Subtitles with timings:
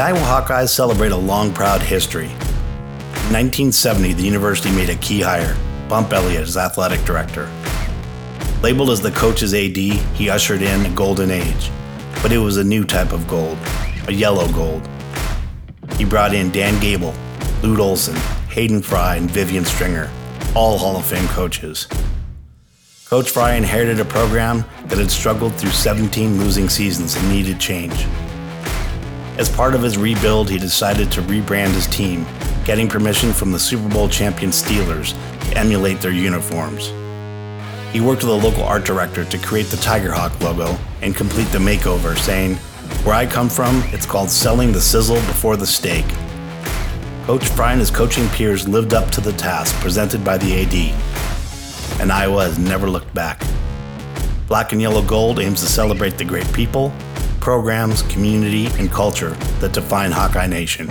[0.00, 2.24] The Iowa Hawkeyes celebrate a long, proud history.
[2.24, 5.54] In 1970, the university made a key hire,
[5.90, 7.50] Bump Elliott as athletic director.
[8.62, 11.70] Labeled as the coach's AD, he ushered in a golden age,
[12.22, 13.58] but it was a new type of gold,
[14.08, 14.88] a yellow gold.
[15.98, 17.12] He brought in Dan Gable,
[17.62, 18.16] Lute Olson,
[18.48, 20.10] Hayden Fry, and Vivian Stringer,
[20.56, 21.86] all Hall of Fame coaches.
[23.04, 28.06] Coach Fry inherited a program that had struggled through 17 losing seasons and needed change.
[29.40, 32.26] As part of his rebuild, he decided to rebrand his team,
[32.66, 35.14] getting permission from the Super Bowl champion Steelers
[35.48, 36.92] to emulate their uniforms.
[37.90, 41.48] He worked with a local art director to create the Tiger Hawk logo and complete
[41.52, 42.56] the makeover, saying,
[43.02, 46.04] Where I come from, it's called selling the sizzle before the steak.
[47.24, 50.74] Coach Fry and his coaching peers lived up to the task presented by the AD,
[51.98, 53.42] and Iowa has never looked back.
[54.48, 56.92] Black and Yellow Gold aims to celebrate the great people,
[57.40, 60.88] programs, community, and culture that define Hawkeye Nation.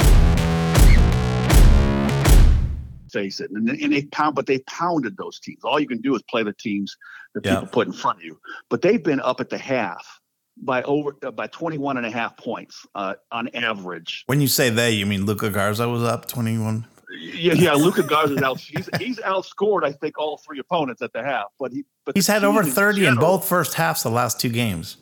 [3.12, 5.64] Face it, and, and they pound, but they pounded those teams.
[5.64, 6.96] All you can do is play the teams
[7.34, 7.56] that Yeah.
[7.56, 8.40] people put in front of you.
[8.70, 10.20] But they've been up at the half
[10.62, 14.24] by over uh, by 21 and a half points uh, on average.
[14.28, 16.86] When you say they, you mean Luka Garza was up 21?
[17.20, 17.74] Yeah, yeah.
[17.74, 18.60] Luka Garza's out.
[18.60, 21.46] He's he's outscored, I think, all three opponents at the half.
[21.60, 24.50] But he, but He's had over team 30 in both first halves the last two
[24.50, 24.98] games.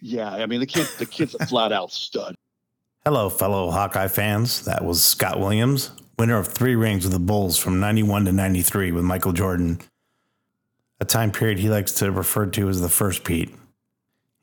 [0.00, 2.34] Yeah, I mean the kid, the kid's a flat out stud.
[3.04, 4.64] Hello, fellow Hawkeye fans.
[4.64, 8.92] That was Scott Williams, winner of three rings with the Bulls from 91 to 93
[8.92, 9.80] with Michael Jordan,
[11.00, 13.54] a time period he likes to refer to as the first Pete.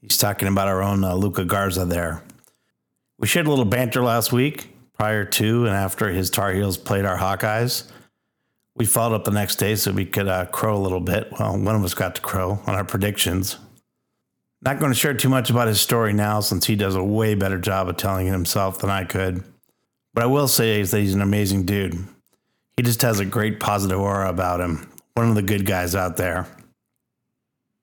[0.02, 2.24] He's talking about our own uh, Luka Garza there.
[3.20, 7.06] We shared a little banter last week prior to and after his Tar Heels played
[7.06, 7.90] our Hawkeyes.
[8.76, 11.32] We followed up the next day so we could uh, crow a little bit.
[11.40, 13.58] Well, one of us got to crow on our predictions.
[14.62, 17.36] Not going to share too much about his story now since he does a way
[17.36, 19.44] better job of telling it himself than I could.
[20.14, 21.96] What I will say is that he's an amazing dude.
[22.76, 24.90] He just has a great positive aura about him.
[25.14, 26.48] One of the good guys out there.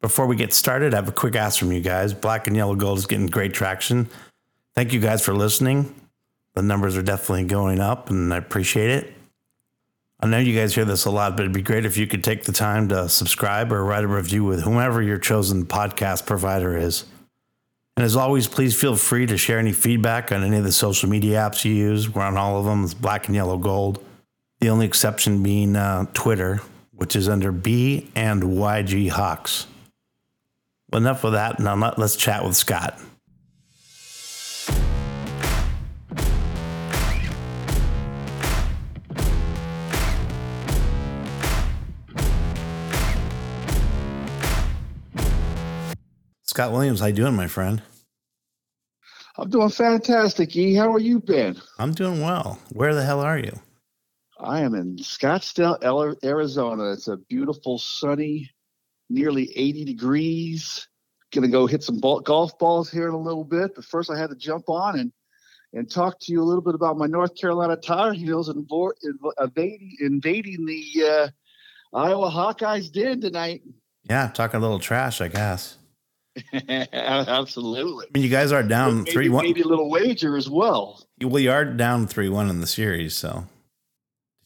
[0.01, 2.13] Before we get started, I have a quick ask from you guys.
[2.13, 4.09] Black and Yellow Gold is getting great traction.
[4.75, 5.95] Thank you guys for listening.
[6.55, 9.14] The numbers are definitely going up, and I appreciate it.
[10.25, 12.25] I know you guys hear this a lot, but it'd be great if you could
[12.25, 16.75] take the time to subscribe or write a review with whomever your chosen podcast provider
[16.79, 17.05] is.
[17.99, 21.11] And as always, please feel free to share any feedback on any of the social
[21.11, 22.09] media apps you use.
[22.09, 22.85] We're on all of them.
[22.85, 24.03] It's black and yellow gold.
[24.61, 26.63] The only exception being uh, Twitter,
[26.93, 29.67] which is under B and YG Hawks.
[30.91, 31.61] Well, enough of that.
[31.61, 32.99] Now let- let's chat with Scott.
[46.55, 47.83] Scott Williams, how you doing, my friend?
[49.37, 50.73] I'm doing fantastic, E.
[50.73, 51.61] How are you been?
[51.81, 52.61] I'm doing well.
[52.71, 53.59] Where the hell are you?
[54.39, 56.93] I am in Scottsdale, Arizona.
[56.93, 58.53] It's a beautiful, sunny,
[59.11, 60.87] nearly 80 degrees.
[61.33, 64.17] Gonna go hit some ball- golf balls here in a little bit, but first I
[64.17, 65.13] had to jump on and
[65.73, 70.67] and talk to you a little bit about my North Carolina Tar Heels invading, invading
[70.67, 73.63] the uh, Iowa Hawkeyes did tonight.
[74.09, 75.79] Yeah, talking a little trash, I guess.
[76.93, 78.07] Absolutely.
[78.07, 79.45] I mean, you guys are down maybe, three one.
[79.45, 81.03] maybe a little wager as well.
[81.21, 83.15] Well, you are down three one in the series.
[83.15, 83.47] So,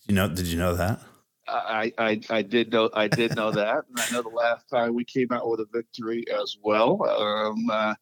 [0.01, 0.29] did you know?
[0.29, 1.01] Did you know that?
[1.49, 4.95] I, I I did know I did know that, and I know the last time
[4.95, 7.03] we came out with a victory as well.
[7.09, 7.95] Um, uh,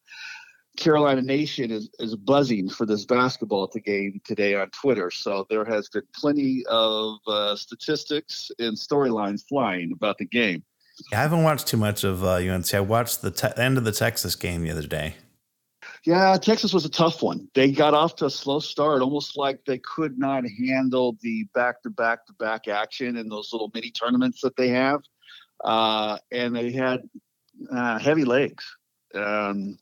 [0.77, 5.09] Carolina Nation is is buzzing for this basketball at the game today on Twitter.
[5.11, 10.63] So there has been plenty of uh, statistics and storylines flying about the game.
[11.11, 12.73] Yeah, I haven't watched too much of uh, UNC.
[12.73, 15.15] I watched the te- end of the Texas game the other day.
[16.03, 17.49] Yeah, Texas was a tough one.
[17.53, 21.81] They got off to a slow start, almost like they could not handle the back
[21.83, 25.01] to back to back action in those little mini tournaments that they have.
[25.63, 27.01] Uh, and they had
[27.71, 28.63] uh, heavy legs.
[29.13, 29.77] Um,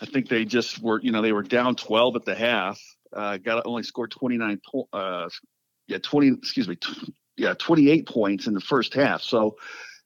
[0.00, 2.80] I think they just were, you know, they were down 12 at the half.
[3.12, 5.28] Uh, got only scored 29, po- uh,
[5.86, 6.76] yeah, 20, excuse me,
[7.36, 9.22] yeah, 28 points in the first half.
[9.22, 9.56] So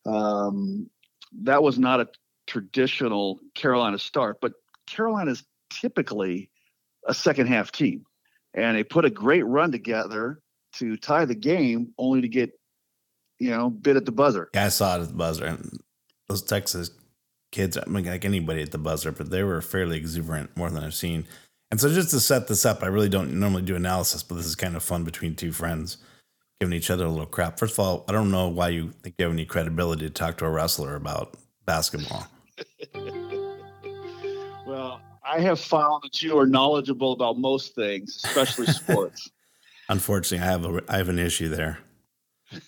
[0.07, 0.89] um,
[1.43, 2.09] that was not a
[2.47, 4.53] traditional Carolina start, but
[4.87, 6.51] Carolina's typically
[7.07, 8.05] a second half team.
[8.55, 10.41] And they put a great run together
[10.75, 12.51] to tie the game, only to get,
[13.39, 14.49] you know, bit at the buzzer.
[14.55, 15.79] Yeah, I saw it at the buzzer, and
[16.29, 16.91] those Texas
[17.53, 20.83] kids, I mean, like anybody at the buzzer, but they were fairly exuberant, more than
[20.83, 21.27] I've seen.
[21.71, 24.47] And so, just to set this up, I really don't normally do analysis, but this
[24.47, 25.99] is kind of fun between two friends
[26.61, 27.59] giving each other a little crap.
[27.59, 30.39] First of all, I don't know why you think you have any credibility to talk
[30.39, 31.35] to a wrestler about
[31.65, 32.27] basketball.
[34.67, 39.31] Well, I have found that you are knowledgeable about most things, especially sports.
[39.89, 41.79] Unfortunately, I have a I have an issue there.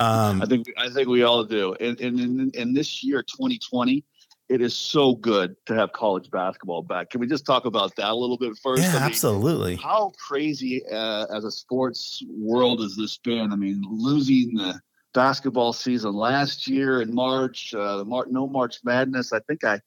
[0.00, 1.74] Um, I think I think we all do.
[1.80, 4.04] And, and in, in this year, 2020,
[4.48, 7.10] it is so good to have college basketball back.
[7.10, 8.82] Can we just talk about that a little bit first?
[8.82, 9.76] Yeah, I mean, absolutely.
[9.76, 13.52] How crazy uh, as a sports world has this been?
[13.52, 14.80] I mean, losing the
[15.12, 19.32] basketball season last year in March, uh, Mar- no March Madness.
[19.32, 19.80] I think I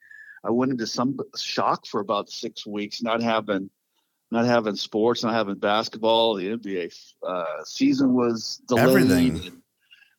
[0.43, 3.69] I went into some shock for about six weeks, not having
[4.29, 6.35] not having sports, not having basketball.
[6.35, 6.93] The NBA
[7.27, 8.87] uh, season was delayed.
[8.87, 9.61] Everything.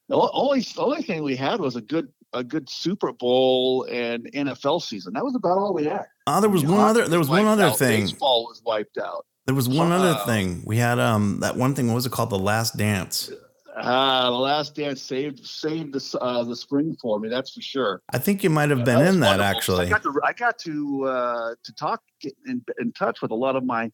[0.09, 4.25] The only the only thing we had was a good a good Super Bowl and
[4.33, 5.13] NFL season.
[5.15, 6.07] That was about all we had.
[6.27, 7.09] Oh, there was one other.
[7.09, 7.79] There was one other out.
[7.79, 8.03] thing.
[8.03, 9.27] Baseball was wiped out.
[9.47, 10.63] There was one uh, other thing.
[10.65, 11.89] We had um that one thing.
[11.89, 12.31] What was it called?
[12.31, 13.31] The Last Dance.
[13.75, 17.29] Ah, uh, the Last Dance saved saved the uh, the spring for me.
[17.29, 18.03] That's for sure.
[18.11, 19.87] I think you might have been that in that actually.
[19.87, 22.03] I got to I got to uh, to talk
[22.47, 23.91] in, in touch with a lot of my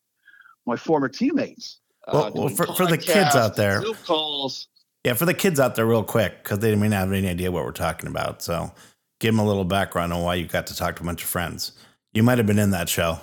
[0.66, 1.80] my former teammates.
[2.12, 4.68] Well, uh, well for, for the kids out there, calls.
[5.04, 7.52] Yeah, for the kids out there, real quick, because they may not have any idea
[7.52, 8.42] what we're talking about.
[8.42, 8.72] So,
[9.20, 11.28] give them a little background on why you got to talk to a bunch of
[11.28, 11.72] friends.
[12.12, 13.20] You might have been in that show.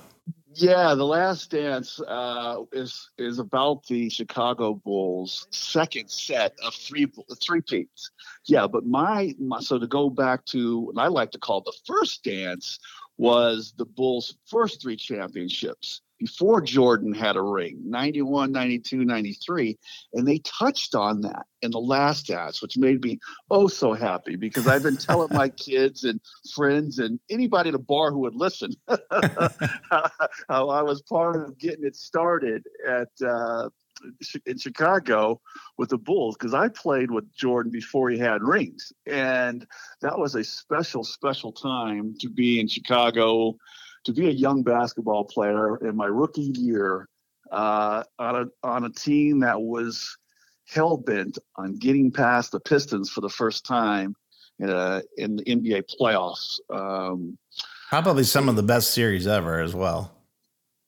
[0.58, 7.12] Yeah, the Last Dance uh, is is about the Chicago Bulls' second set of three
[7.44, 8.10] three peats.
[8.46, 11.76] Yeah, but my, my so to go back to what I like to call the
[11.86, 12.80] first dance
[13.18, 19.78] was the Bulls' first three championships before Jordan had a ring 91, 92, 93.
[20.14, 23.20] And they touched on that in the last dance, which made me
[23.50, 26.20] oh so happy because I've been telling my kids and
[26.54, 31.86] friends and anybody at a bar who would listen how I was part of getting
[31.86, 33.10] it started at.
[33.26, 33.70] Uh,
[34.46, 35.40] in Chicago
[35.78, 39.66] with the Bulls because I played with Jordan before he had rings, and
[40.02, 43.56] that was a special, special time to be in Chicago
[44.06, 47.10] to be a young basketball player in my rookie year
[47.52, 50.18] uh, on a on a team that was
[50.68, 54.16] hell bent on getting past the Pistons for the first time
[54.60, 56.60] in, a, in the NBA playoffs.
[56.74, 57.38] Um,
[57.90, 60.12] Probably some of the best series ever as well.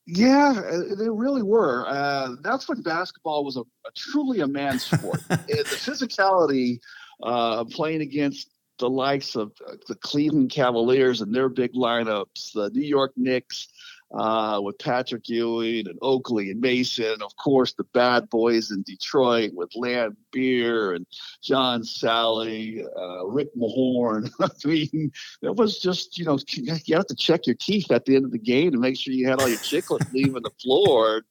[0.07, 1.85] Yeah, uh, they really were.
[1.87, 5.21] Uh, that's when basketball was a, a truly a man's sport.
[5.29, 6.79] the physicality
[7.21, 8.49] uh, playing against
[8.79, 13.67] the likes of uh, the Cleveland Cavaliers and their big lineups, the New York Knicks
[14.13, 18.83] uh, with Patrick Ewing and Oakley and Mason, and of course the bad boys in
[18.83, 21.05] Detroit with Laimbeer and
[21.41, 24.29] John Salley, uh, Rick Mahorn.
[24.39, 28.15] I mean, it was just, you know, you have to check your teeth at the
[28.15, 31.23] end of the game to make sure you had all your chiclets leaving the floor.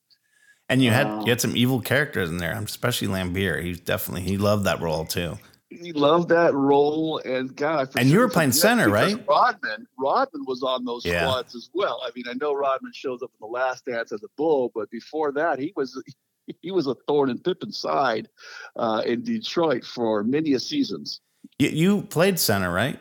[0.68, 3.62] And you had you had some evil characters in there, especially Laimbeer.
[3.62, 8.20] He definitely he loved that role too he loved that role, and God, and you
[8.20, 9.22] were playing center, right?
[9.28, 11.22] Rodman, Rodman was on those yeah.
[11.22, 12.00] squads as well.
[12.04, 14.90] I mean, I know Rodman shows up in the Last Dance as a bull, but
[14.90, 16.00] before that, he was
[16.62, 18.28] he was a thorn in Pippen's side
[18.76, 21.20] uh, in Detroit for many a seasons.
[21.58, 23.00] You, you, played center, right?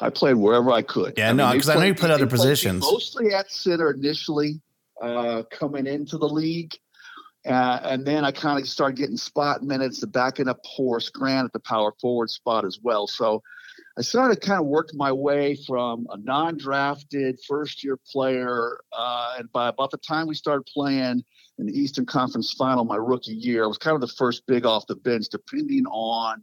[0.00, 1.14] I played wherever I could.
[1.16, 2.82] Yeah, I no, because I know you played other positions.
[2.82, 4.60] Mostly at center initially,
[5.00, 6.74] uh, coming into the league.
[7.46, 11.46] Uh, and then I kind of started getting spot minutes to backing up Horace Grant
[11.46, 13.06] at the power forward spot as well.
[13.08, 13.42] So
[13.98, 19.68] I started kind of working my way from a non-drafted first-year player, uh, and by
[19.68, 21.24] about the time we started playing
[21.58, 24.64] in the Eastern Conference Final my rookie year, I was kind of the first big
[24.64, 26.42] off the bench, depending on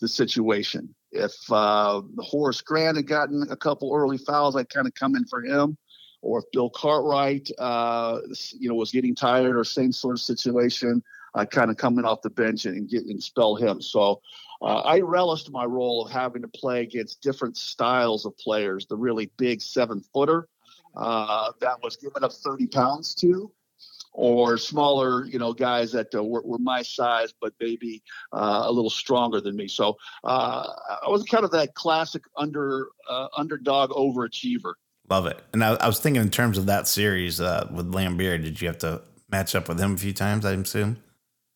[0.00, 0.94] the situation.
[1.12, 5.26] If uh, Horace Grant had gotten a couple early fouls, I'd kind of come in
[5.26, 5.76] for him
[6.22, 8.20] or if Bill Cartwright, uh,
[8.58, 11.02] you know, was getting tired or same sort of situation,
[11.34, 13.80] I kind of coming off the bench and, get and spell him.
[13.82, 14.22] So
[14.62, 18.86] uh, I relished my role of having to play against different styles of players.
[18.86, 20.48] The really big seven footer
[20.96, 23.52] uh, that was given up 30 pounds to,
[24.12, 28.72] or smaller, you know, guys that uh, were, were, my size but maybe uh, a
[28.72, 29.68] little stronger than me.
[29.68, 30.72] So uh,
[31.06, 34.72] I was kind of that classic under uh, underdog overachiever.
[35.08, 35.40] Love it.
[35.52, 38.66] And I, I, was thinking in terms of that series uh, with Laimbeer, did you
[38.66, 40.44] have to match up with him a few times?
[40.44, 40.96] I assume.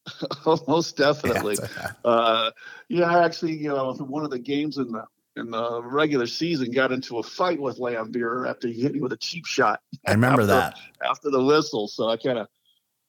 [0.69, 1.57] Most definitely.
[1.61, 2.51] Yeah, uh,
[2.89, 5.05] yeah, I actually, you know, one of the games in the
[5.37, 9.13] in the regular season got into a fight with Laimbeer after he hit me with
[9.13, 9.81] a cheap shot.
[10.07, 10.79] I remember after, that
[11.09, 11.89] after the whistle.
[11.89, 12.49] So I kind of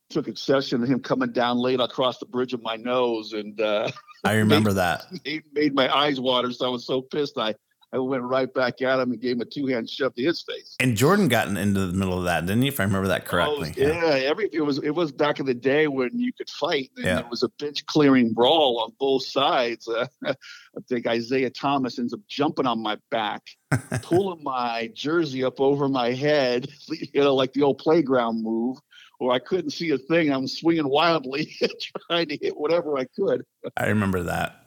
[0.09, 3.89] took exception to him coming down late across the bridge of my nose, and uh,
[4.23, 6.51] I remember made, that made, made my eyes water.
[6.51, 7.37] So I was so pissed.
[7.37, 7.55] I
[7.93, 10.41] I went right back at him and gave him a two hand shove to his
[10.41, 10.75] face.
[10.79, 12.69] And Jordan got into the middle of that, didn't he?
[12.69, 13.73] If I remember that correctly.
[13.77, 16.91] Oh, yeah, every it was it was back in the day when you could fight.
[16.95, 17.19] And Yeah.
[17.19, 19.87] It was a bench clearing brawl on both sides.
[19.89, 20.35] Uh, I
[20.87, 23.41] think Isiah Thomas ends up jumping on my back,
[24.03, 28.77] pulling my jersey up over my head, you know, like the old playground move.
[29.19, 30.31] Or I couldn't see a thing.
[30.31, 31.55] I'm swinging wildly,
[32.09, 33.45] trying to hit whatever I could.
[33.77, 34.60] I remember that.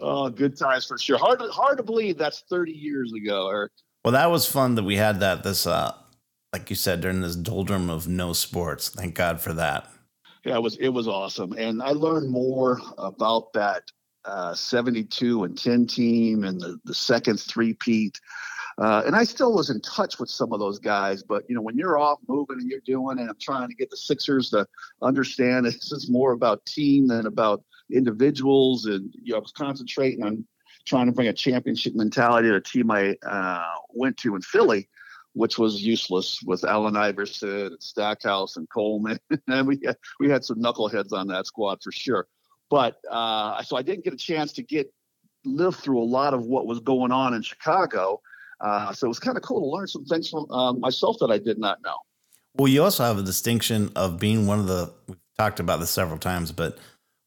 [0.00, 1.18] Oh, good times for sure.
[1.18, 3.72] Hard to hard to believe that's 30 years ago, Eric.
[4.04, 5.94] Well, that was fun that we had that this uh
[6.52, 8.88] like you said during this doldrum of no sports.
[8.88, 9.88] Thank God for that.
[10.44, 13.84] Yeah, it was it was awesome, and I learned more about that
[14.24, 18.18] uh, 72 and 10 team and the the second three peat.
[18.78, 21.60] Uh, and I still was in touch with some of those guys, but you know,
[21.60, 24.66] when you're off moving and you're doing, and I'm trying to get the Sixers to
[25.02, 30.24] understand this is more about team than about individuals, and you know, I was concentrating
[30.24, 30.44] on
[30.86, 34.88] trying to bring a championship mentality to a team I uh, went to in Philly,
[35.34, 39.18] which was useless with Allen Iverson and Stackhouse and Coleman,
[39.48, 42.26] and we had, we had some knuckleheads on that squad for sure.
[42.70, 44.92] But uh, so I didn't get a chance to get
[45.44, 48.20] live through a lot of what was going on in Chicago.
[48.60, 51.30] Uh, so it was kind of cool to learn some things from um, myself that
[51.30, 51.96] I did not know.
[52.56, 55.90] Well, you also have a distinction of being one of the we've talked about this
[55.90, 56.78] several times, but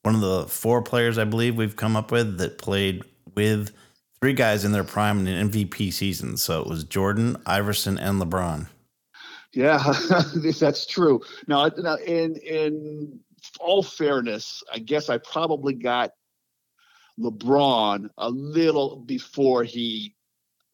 [0.03, 3.03] one of the four players I believe we've come up with that played
[3.36, 3.72] with
[4.22, 6.38] three guys in their prime in an MVP season.
[6.38, 8.67] So it was Jordan, Iverson, and LeBron.
[9.53, 9.93] Yeah,
[10.60, 11.22] that's true.
[11.48, 13.19] Now, now, in in
[13.60, 16.12] all fairness, I guess I probably got
[17.19, 20.15] LeBron a little before he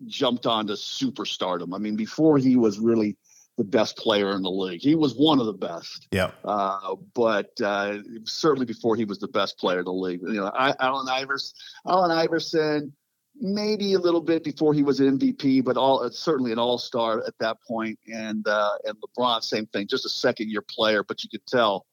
[0.06, 1.76] jumped onto superstardom.
[1.76, 3.18] I mean, before he was really
[3.60, 4.80] the best player in the league.
[4.82, 6.34] He was one of the best, Yep.
[6.46, 10.22] uh, but uh, certainly before he was the best player in the league.
[10.22, 11.54] You know, I, Allen Iverson,
[11.86, 12.94] Allen Iverson,
[13.36, 16.78] maybe a little bit before he was an MVP, but all uh, certainly an All
[16.78, 18.00] Star at that point.
[18.08, 21.86] And uh, and LeBron, same thing, just a second year player, but you could tell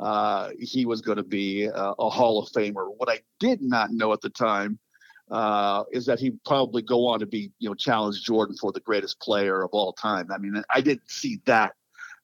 [0.00, 2.86] uh, he was going to be uh, a Hall of Famer.
[2.98, 4.78] What I did not know at the time
[5.30, 8.80] uh, is that he'd probably go on to be, you know, challenge Jordan for the
[8.80, 10.30] greatest player of all time.
[10.32, 11.74] I mean, I didn't see that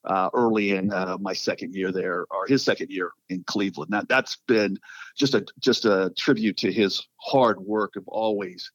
[0.04, 3.92] uh, early in uh, my second year there, or his second year in Cleveland.
[3.92, 4.78] That that's been
[5.16, 8.70] just a just a tribute to his hard work of always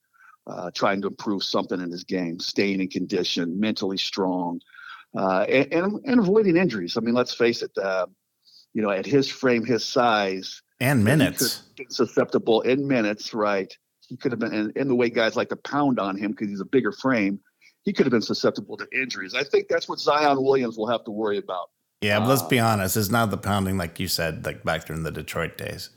[0.47, 4.59] uh, trying to improve something in his game, staying in condition, mentally strong,
[5.17, 6.97] uh, and, and and avoiding injuries.
[6.97, 7.71] I mean, let's face it.
[7.77, 8.07] Uh,
[8.73, 11.63] you know, at his frame, his size, And minutes.
[11.77, 13.73] he could be susceptible in minutes, right?
[14.07, 16.49] He could have been, and, and the way guys like to pound on him because
[16.49, 17.39] he's a bigger frame,
[17.83, 19.33] he could have been susceptible to injuries.
[19.33, 21.69] I think that's what Zion Williams will have to worry about.
[22.01, 22.97] Yeah, but let's Uh, be honest.
[22.97, 25.89] It's not the pounding like you said, like back during the Detroit days.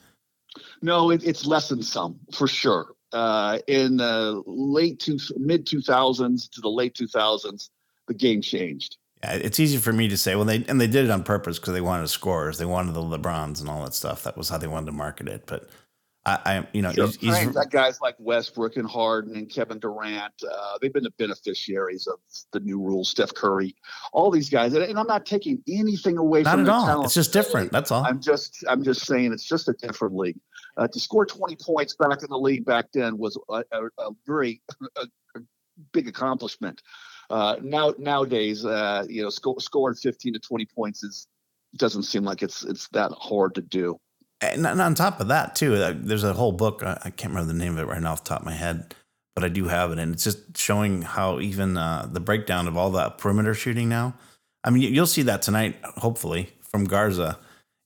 [0.83, 2.95] No, it, it's less than some for sure.
[3.13, 7.71] Uh, in the late two, mid 2000s to the late 2000s,
[8.07, 8.97] the game changed.
[9.23, 10.37] Yeah, it's easy for me to say.
[10.37, 12.59] Well, they and they did it on purpose because they wanted scorers.
[12.59, 14.23] They wanted the LeBrons and all that stuff.
[14.23, 15.45] That was how they wanted to market it.
[15.47, 15.69] But
[16.29, 17.07] I, I you know, Sure.
[17.07, 21.05] he's, he's Right, that guys like Westbrook and Harden and Kevin Durant, uh, they've been
[21.05, 22.19] the beneficiaries of
[22.53, 23.09] the new rules.
[23.09, 23.75] Steph Curry,
[24.13, 26.87] all these guys, and, and I'm not taking anything away not from at all.
[26.87, 27.05] talent.
[27.07, 27.73] It's just different.
[27.73, 28.05] That's all.
[28.05, 30.39] I'm just I'm just saying it's just a different league.
[30.77, 34.11] Uh, to score 20 points back in the league back then was a, a, a
[34.27, 34.61] very
[34.97, 35.07] a,
[35.37, 35.41] a
[35.93, 36.83] big accomplishment.
[37.31, 41.27] Uh, now nowadays, uh, you know, sco- scoring 15 to 20 points is
[41.77, 43.99] doesn't seem like it's it's that hard to do.
[44.41, 46.83] And on top of that, too, uh, there's a whole book.
[46.85, 48.95] I can't remember the name of it right now off the top of my head,
[49.35, 52.77] but I do have it, and it's just showing how even uh, the breakdown of
[52.77, 54.15] all the perimeter shooting now.
[54.63, 57.39] I mean, you- you'll see that tonight, hopefully, from Garza.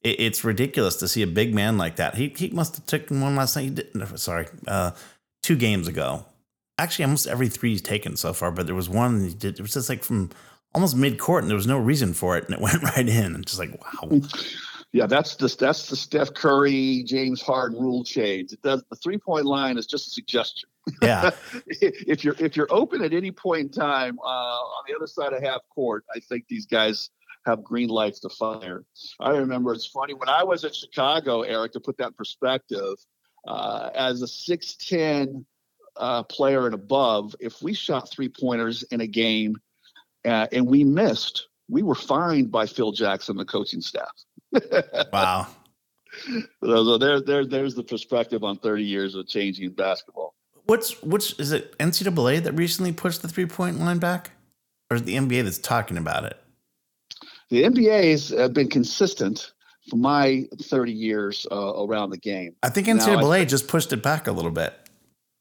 [0.03, 2.17] It, it's ridiculous to see a big man like that.
[2.17, 3.63] He he must have taken one last night.
[3.63, 4.91] He did, no, sorry, uh,
[5.43, 6.27] two games ago.
[6.79, 9.59] Actually, almost every three he's taken so far, but there was one he did.
[9.59, 10.31] It was just like from
[10.75, 13.35] almost mid court, and there was no reason for it, and it went right in.
[13.37, 13.71] And just like
[14.03, 14.21] wow.
[14.93, 18.53] Yeah, that's the that's the Steph Curry, James Harden rule change.
[18.53, 20.69] It does the three point line is just a suggestion.
[21.01, 21.31] Yeah.
[21.67, 25.33] if you're if you're open at any point in time uh, on the other side
[25.33, 27.09] of half court, I think these guys
[27.47, 28.85] have green lights to fire.
[29.19, 32.95] I remember it's funny when I was in Chicago, Eric, to put that in perspective.
[33.49, 35.47] Uh, as a six ten
[35.97, 39.57] uh, player and above, if we shot three pointers in a game
[40.27, 44.13] uh, and we missed, we were fined by Phil Jackson, the coaching staff.
[45.13, 45.49] Wow.
[46.63, 50.35] So there, there, there's the perspective on 30 years of changing basketball.
[50.67, 54.33] What's which is it NCAA that recently pushed the three point line back,
[54.91, 56.39] or is it the NBA that's talking about it?
[57.51, 59.53] The NBA's have been consistent
[59.91, 62.55] for my 30 years uh, around the game.
[62.63, 64.75] I think No, I NCAA just pushed it back a little bit.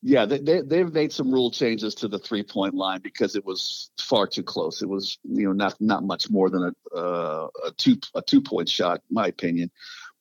[0.04, 3.46] Yeah, they, they they've made some rule changes to the three point line because it
[3.46, 4.82] was far too close.
[4.82, 8.42] It was you know not not much more than a uh, a two a two
[8.42, 9.70] point shot, my opinion.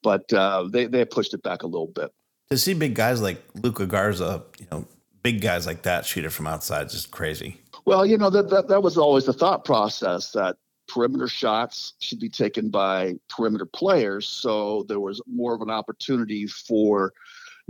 [0.02, 2.12] But uh, they they pushed it back a little bit.
[2.50, 4.84] To see big guys like Luka Garza, you know,
[5.22, 7.60] big guys like that shoot it from outside is just crazy.
[7.87, 10.56] Well, you know that, that that was always the thought process that
[10.88, 16.46] perimeter shots should be taken by perimeter players, so there was more of an opportunity
[16.46, 17.14] for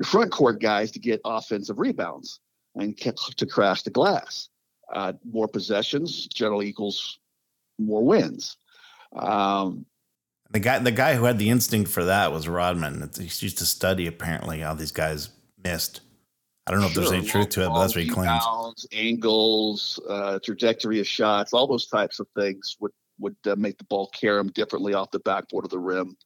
[0.05, 2.41] front court guys to get offensive rebounds
[2.75, 4.49] and to crash the glass.
[4.93, 7.19] Uh, more possessions generally equals
[7.79, 8.57] more wins.
[9.15, 9.87] Um,
[10.51, 13.11] the guy, the guy who had the instinct for that was Rodman.
[13.17, 15.31] He used to study apparently how these guys
[15.63, 16.01] missed.
[16.67, 18.45] I don't know sure, if there's any truth to it, but that's what he claims.
[18.45, 23.79] Bounds, angles, uh, trajectory of shots, all those types of things would would uh, make
[23.79, 26.17] the ball carry him differently off the backboard of the rim.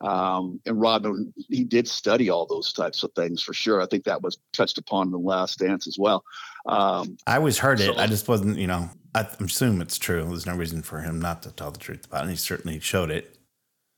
[0.00, 3.82] Um, and Rodman, he did study all those types of things for sure.
[3.82, 6.24] I think that was touched upon in the last dance as well.
[6.66, 7.98] Um, I always heard so, it.
[7.98, 10.24] I just wasn't, you know, I, assume it's true.
[10.24, 12.22] There's no reason for him not to tell the truth about it.
[12.22, 13.37] And he certainly showed it.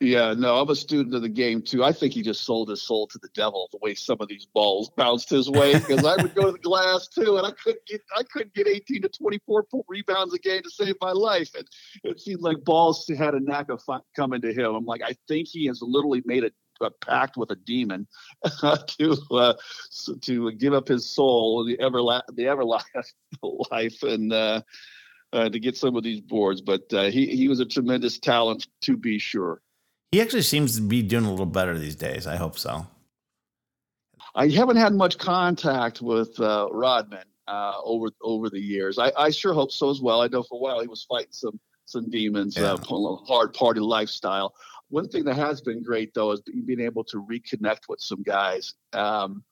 [0.02, 1.85] Yeah, no, I'm a student of the game too.
[1.85, 4.47] I think he just sold his soul to the devil the way some of these
[4.47, 7.85] balls bounced his way because I would go to the glass too, and I couldn't
[7.85, 11.69] get I couldn't get 18 to 24 rebounds a game to save my life, and
[12.02, 13.83] it seemed like balls had a knack of
[14.16, 14.75] coming to him.
[14.75, 18.09] I'm like, I think he has literally made a, a pact with a demon
[18.62, 19.52] to uh,
[20.23, 22.00] to give up his soul, the ever
[22.33, 23.02] the everlasting
[23.71, 24.33] life, and.
[24.33, 24.62] Uh,
[25.33, 28.66] uh, to get some of these boards, but uh, he he was a tremendous talent
[28.80, 29.62] to be sure.
[30.12, 32.26] He actually seems to be doing a little better these days.
[32.26, 32.87] I hope so.
[34.35, 38.99] I haven't had much contact with uh, Rodman uh, over over the years.
[38.99, 40.21] I, I, sure hope so as well.
[40.21, 42.97] I know for a while he was fighting some some demons, uh, yeah.
[42.97, 44.55] uh, hard party lifestyle.
[44.88, 48.75] One thing that has been great though is being able to reconnect with some guys.
[48.93, 49.45] Um,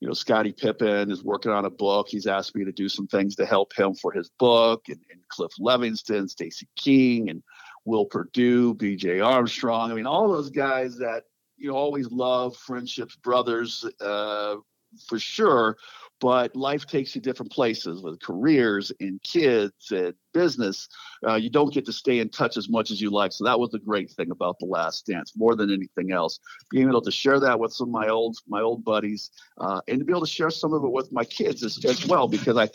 [0.00, 2.08] you know, Scottie Pippen is working on a book.
[2.08, 5.20] He's asked me to do some things to help him for his book, and, and
[5.28, 7.42] Cliff Levingston, Stacy King, and
[7.84, 9.20] Will Perdue, B.J.
[9.20, 9.90] Armstrong.
[9.90, 11.24] I mean, all those guys that
[11.56, 14.56] you always love friendships, brothers, uh,
[15.08, 15.76] for sure.
[16.20, 20.88] But life takes you different places with careers and kids and business.
[21.26, 23.32] Uh, you don't get to stay in touch as much as you like.
[23.32, 26.38] So that was the great thing about the Last Dance, more than anything else.
[26.70, 29.98] Being able to share that with some of my old my old buddies, uh, and
[29.98, 32.56] to be able to share some of it with my kids as, as well, because
[32.56, 32.68] I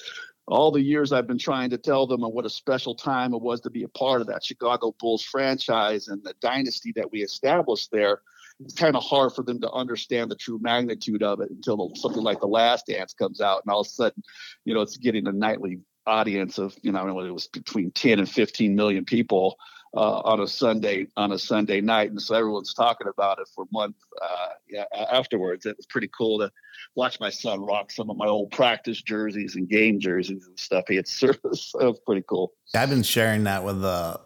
[0.48, 3.62] all the years I've been trying to tell them what a special time it was
[3.62, 7.92] to be a part of that Chicago Bulls franchise and the dynasty that we established
[7.92, 8.22] there.
[8.60, 12.24] It's kind of hard for them to understand the true magnitude of it until something
[12.24, 14.24] like The Last Dance comes out, and all of a sudden,
[14.66, 18.30] you know, it's getting a nightly audience of you know it was between 10 and
[18.30, 19.58] 15 million people
[19.98, 23.64] uh, on a Sunday on a Sunday night, and so everyone's talking about it for
[23.64, 25.66] a month uh, yeah, afterwards.
[25.66, 26.52] It was pretty cool to
[26.94, 30.84] watch my son rock some of my old practice jerseys and game jerseys and stuff
[30.88, 31.72] he had service.
[31.72, 32.54] So it was pretty cool.
[32.76, 34.18] I've been sharing that with uh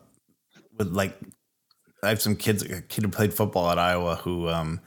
[0.77, 1.17] with like
[2.03, 4.81] I have some kids, a kid who played football at Iowa who um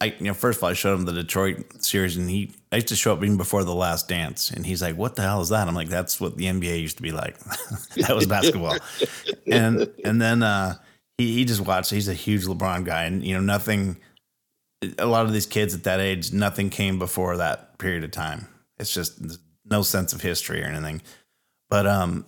[0.00, 2.76] I you know first of all I showed him the Detroit series and he I
[2.76, 5.40] used to show up even before the last dance and he's like what the hell
[5.40, 7.38] is that I'm like that's what the NBA used to be like
[7.96, 8.76] that was basketball
[9.46, 10.74] and and then uh
[11.18, 13.96] he he just watched he's a huge LeBron guy and you know nothing
[14.98, 18.46] a lot of these kids at that age, nothing came before that period of time.
[18.78, 21.02] It's just no sense of history or anything.
[21.70, 22.26] But um,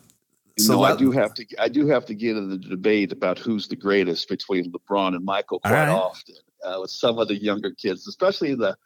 [0.58, 3.38] so no, I do have to I do have to get into the debate about
[3.38, 5.88] who's the greatest between LeBron and Michael quite right.
[5.88, 8.76] often uh, with some of the younger kids, especially the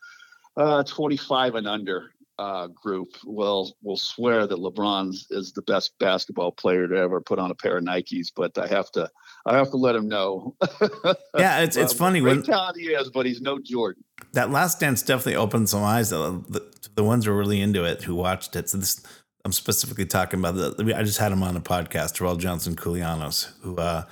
[0.57, 6.51] uh, 25 and under uh, group will will swear that LeBron is the best basketball
[6.51, 9.09] player to ever put on a pair of Nikes, but I have to
[9.47, 10.57] I have to let him know.
[11.39, 14.03] yeah, it's it's funny when talent he is, but he's no Jordan.
[14.33, 16.11] That Last Dance definitely opened some eyes.
[16.11, 18.71] The, the, the ones who are really into it, who watched it.
[18.71, 19.05] So this,
[19.45, 20.95] I'm specifically talking about the.
[20.97, 24.05] I just had him on a podcast, Derrell Johnson Koulianos, who uh,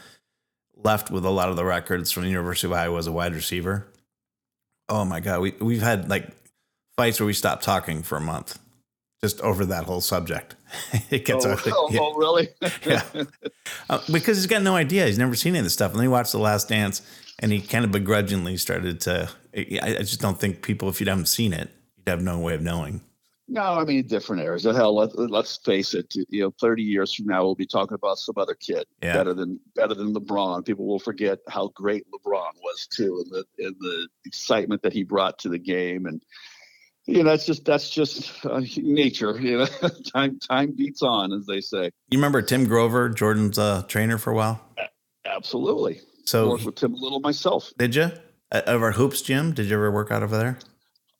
[0.83, 3.35] left with a lot of the records from the University of Iowa as a wide
[3.35, 3.87] receiver.
[4.89, 6.29] Oh my God, we we've had like
[6.97, 8.59] fights where we stopped talking for a month
[9.23, 10.57] just over that whole subject.
[11.11, 12.01] it gets oh, oh, yeah.
[12.01, 12.49] oh really?
[12.87, 13.03] yeah,
[13.89, 15.07] uh, because he's got no idea.
[15.07, 15.93] He's never seen any of this stuff.
[15.93, 17.03] And then he watched The Last Dance,
[17.39, 19.29] and he kind of begrudgingly started to.
[19.57, 22.55] I, I just don't think people, if you haven't seen it, you'd have no way
[22.55, 23.03] of knowing.
[23.53, 24.63] No, I mean different eras.
[24.63, 26.15] Hell, let, us face it.
[26.29, 29.13] You know, thirty years from now, we'll be talking about some other kid yeah.
[29.13, 30.65] better than better than LeBron.
[30.65, 35.03] People will forget how great LeBron was too, and the and the excitement that he
[35.03, 36.23] brought to the game, and
[37.07, 39.37] you know, that's just that's just uh, nature.
[39.41, 39.67] You know,
[40.15, 41.91] time time beats on, as they say.
[42.11, 44.61] You remember Tim Grover, Jordan's uh, trainer for a while?
[44.79, 46.03] A- absolutely.
[46.25, 47.73] So I worked with Tim a little myself.
[47.77, 48.13] Did you?
[48.53, 49.55] At our hoops gym?
[49.55, 50.59] Did you ever work out over there?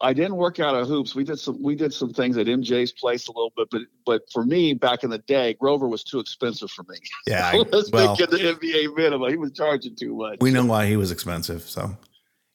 [0.03, 1.15] I didn't work out of hoops.
[1.15, 4.23] We did some we did some things at MJ's place a little bit, but but
[4.33, 6.97] for me back in the day, Grover was too expensive for me.
[7.27, 9.31] Yeah, I was well- making the NBA minimum.
[9.31, 10.39] He was charging too much.
[10.41, 11.63] We know why he was expensive.
[11.63, 11.97] So,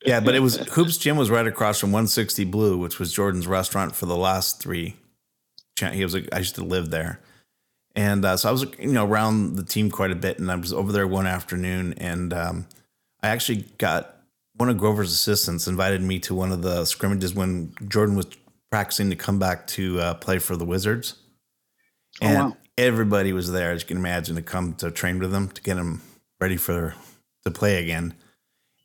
[0.05, 3.47] yeah, but it was Hoops Gym was right across from 160 Blue, which was Jordan's
[3.47, 4.95] restaurant for the last three.
[5.79, 6.15] He was.
[6.15, 7.19] I used to live there,
[7.95, 10.55] and uh, so I was you know around the team quite a bit, and I
[10.55, 12.67] was over there one afternoon, and um,
[13.21, 14.14] I actually got
[14.57, 18.27] one of Grover's assistants invited me to one of the scrimmages when Jordan was
[18.71, 21.15] practicing to come back to uh, play for the Wizards,
[22.21, 22.57] Oh, and wow.
[22.77, 25.77] everybody was there, as you can imagine, to come to train with him to get
[25.77, 26.01] him
[26.39, 26.95] ready for
[27.43, 28.13] to play again.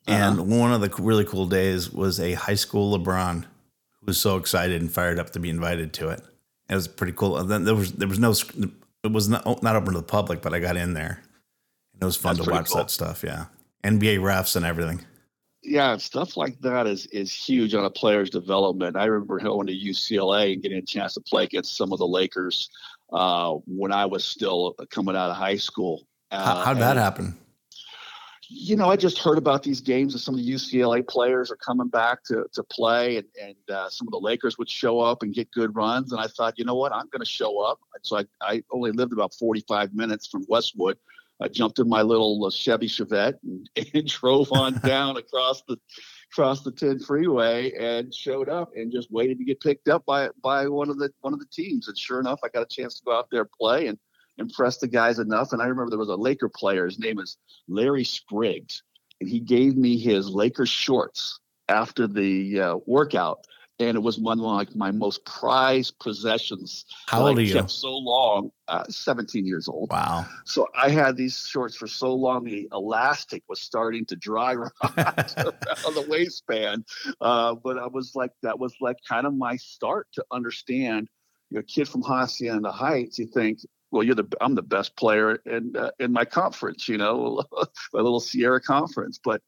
[0.07, 0.43] And Uh-huh.
[0.43, 4.81] one of the really cool days was a high school LeBron who was so excited
[4.81, 6.21] and fired up to be invited to it.
[6.69, 7.37] It was pretty cool.
[7.37, 8.33] And then there was there was no
[9.03, 11.21] it was not not open to the public, but I got in there.
[11.93, 12.77] And it was fun That's to watch cool.
[12.77, 13.23] that stuff.
[13.23, 13.45] Yeah,
[13.83, 15.05] NBA refs and everything.
[15.63, 18.95] Yeah, stuff like that is is huge on a player's development.
[18.95, 22.07] I remember going to UCLA and getting a chance to play against some of the
[22.07, 22.69] Lakers
[23.13, 26.07] uh, when I was still coming out of high school.
[26.31, 27.37] How, Uh, how'd that and, happen?
[28.49, 31.57] You know, I just heard about these games, and some of the UCLA players are
[31.57, 35.21] coming back to to play, and and uh, some of the Lakers would show up
[35.21, 36.11] and get good runs.
[36.11, 37.79] And I thought, you know what, I'm going to show up.
[38.01, 40.97] So I, I only lived about 45 minutes from Westwood.
[41.41, 45.77] I jumped in my little uh, Chevy Chevette and, and drove on down across the
[46.31, 50.29] across the 10 freeway and showed up and just waited to get picked up by
[50.41, 51.87] by one of the one of the teams.
[51.87, 53.97] And sure enough, I got a chance to go out there and play and
[54.37, 55.51] impress the guys enough.
[55.51, 56.85] And I remember there was a Laker player.
[56.85, 58.83] His name is Larry Spriggs,
[59.19, 63.45] and he gave me his Laker shorts after the uh, workout.
[63.81, 66.85] And it was one of like my most prized possessions.
[67.07, 67.67] How old I are you?
[67.67, 69.89] So long, uh, 17 years old.
[69.89, 70.27] Wow.
[70.45, 74.75] So I had these shorts for so long, the elastic was starting to dry rot
[74.95, 76.85] on the waistband.
[77.19, 81.09] Uh, but I was like, that was like kind of my start to understand.
[81.49, 83.17] You're a kid from Hacienda Heights.
[83.17, 86.87] You think, well, you're the I'm the best player in uh, in my conference.
[86.87, 87.43] You know,
[87.93, 89.19] my little Sierra conference.
[89.21, 89.41] But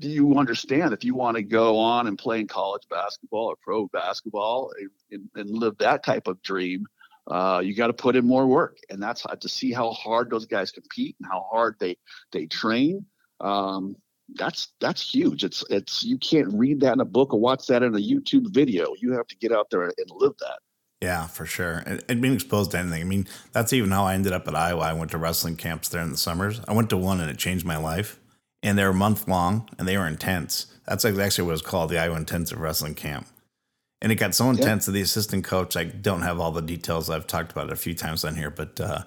[0.00, 3.56] do you understand if you want to go on and play in college basketball or
[3.62, 4.72] pro basketball
[5.10, 6.86] and, and live that type of dream?
[7.26, 10.46] uh, you got to put in more work, and that's to see how hard those
[10.46, 11.96] guys compete and how hard they
[12.32, 13.04] they train.
[13.40, 13.96] Um,
[14.34, 15.44] that's that's huge.
[15.44, 18.52] It's it's you can't read that in a book or watch that in a YouTube
[18.52, 18.94] video.
[18.98, 20.58] You have to get out there and live that.
[21.00, 21.82] Yeah, for sure.
[21.84, 23.00] And, and being exposed to anything.
[23.00, 24.82] I mean, that's even how I ended up at Iowa.
[24.82, 26.60] I went to wrestling camps there in the summers.
[26.66, 28.18] I went to one and it changed my life.
[28.64, 30.68] And they were a month long and they were intense.
[30.88, 33.28] That's actually what it was called, the Iowa Intensive Wrestling Camp.
[34.02, 37.10] And it got so intense that the assistant coach, I don't have all the details.
[37.10, 39.04] I've talked about it a few times on here, but uh,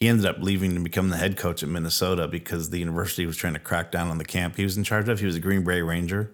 [0.00, 3.36] he ended up leaving to become the head coach at Minnesota because the university was
[3.36, 5.20] trying to crack down on the camp he was in charge of.
[5.20, 6.32] He was a Green Bay Ranger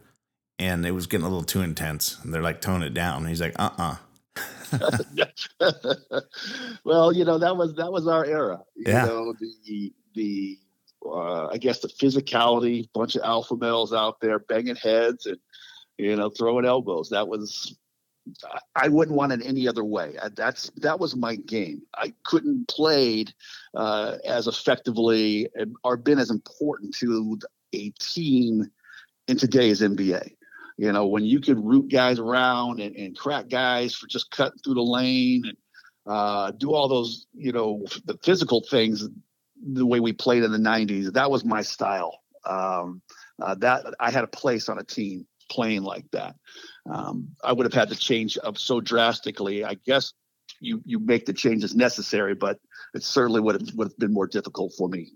[0.58, 2.18] and it was getting a little too intense.
[2.22, 3.18] And they're like, tone it down.
[3.22, 3.96] And he's like, uh uh
[6.84, 8.60] well, you know that was that was our era.
[8.76, 9.00] You Yeah.
[9.00, 10.58] know the the
[11.12, 15.38] uh, I guess the physicality, bunch of alpha males out there banging heads and
[15.96, 17.10] you know throwing elbows.
[17.10, 17.76] That was
[18.76, 20.16] I- wouldn't want it any other way.
[20.34, 21.82] That's that was my game.
[21.96, 23.32] I couldn't played
[23.74, 25.48] uh, as effectively
[25.84, 27.38] or been as important to
[27.74, 28.70] a team
[29.26, 30.32] in today's NBA.
[30.76, 34.58] You know, when you could root guys around and, and crack guys for just cutting
[34.62, 35.56] through the lane and
[36.06, 39.08] uh, do all those, you know, the physical things
[39.66, 42.20] the way we played in the 90s, that was my style.
[42.44, 43.02] Um,
[43.40, 46.34] uh, that I had a place on a team playing like that.
[46.90, 49.64] Um, I would have had to change up so drastically.
[49.64, 50.12] I guess
[50.60, 52.58] you you make the changes necessary, but
[52.94, 55.12] it certainly would have, would have been more difficult for me.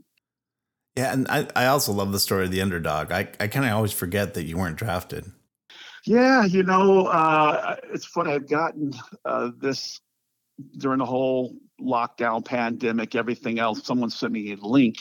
[0.97, 3.13] Yeah, and I, I also love the story of the underdog.
[3.13, 5.25] I, I kind of always forget that you weren't drafted.
[6.05, 8.33] Yeah, you know, uh, it's funny.
[8.33, 8.93] I've gotten
[9.25, 10.01] uh, this
[10.77, 13.85] during the whole lockdown pandemic, everything else.
[13.85, 14.99] Someone sent me a link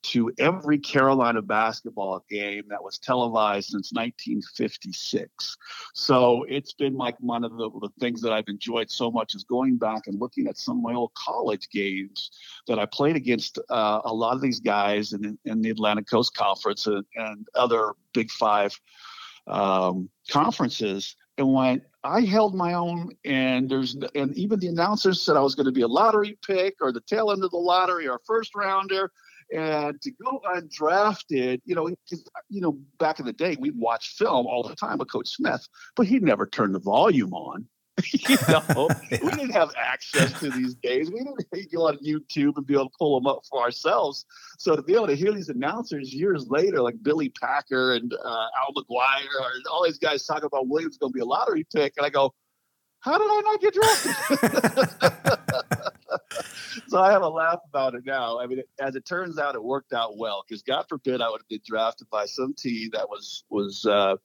[0.00, 5.56] to every Carolina basketball game that was televised since 1956.
[5.94, 9.44] So it's been like one of the, the things that I've enjoyed so much is
[9.44, 12.30] going back and looking at some of my old college games
[12.68, 16.34] that I played against uh, a lot of these guys in, in the Atlantic Coast
[16.34, 18.78] Conference and, and other Big Five
[19.48, 25.36] um, conferences and went, I held my own, and there's and even the announcers said
[25.36, 28.06] I was going to be a lottery pick or the tail end of the lottery
[28.06, 29.10] or a first rounder,
[29.54, 31.88] and to go undrafted, you know,
[32.48, 35.66] you know, back in the day we'd watch film all the time with Coach Smith,
[35.96, 37.66] but he never turned the volume on.
[38.28, 39.18] you know, yeah.
[39.22, 41.10] we didn't have access to these days.
[41.10, 41.38] We didn't
[41.72, 44.24] go on YouTube and be able to pull them up for ourselves.
[44.58, 48.46] So to be able to hear these announcers years later, like Billy Packer and uh,
[48.62, 51.94] Al McGuire, or all these guys talking about Williams going to be a lottery pick,
[51.96, 52.32] and I go,
[53.00, 54.14] how did I not get drafted?
[56.88, 58.38] so I have a laugh about it now.
[58.38, 61.40] I mean, as it turns out, it worked out well because God forbid I would
[61.40, 64.16] have been drafted by some team that was was uh,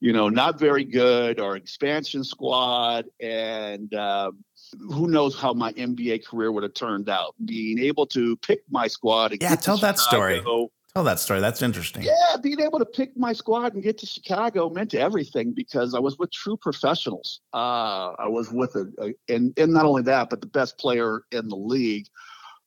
[0.00, 4.44] you know not very good or expansion squad, and um,
[4.78, 7.34] who knows how my NBA career would have turned out.
[7.44, 10.42] Being able to pick my squad, yeah, tell that story.
[10.96, 11.40] Tell that story.
[11.40, 12.04] That's interesting.
[12.04, 15.98] Yeah, being able to pick my squad and get to Chicago meant everything because I
[15.98, 17.42] was with true professionals.
[17.52, 21.20] Uh, I was with a, a, and and not only that, but the best player
[21.32, 22.06] in the league.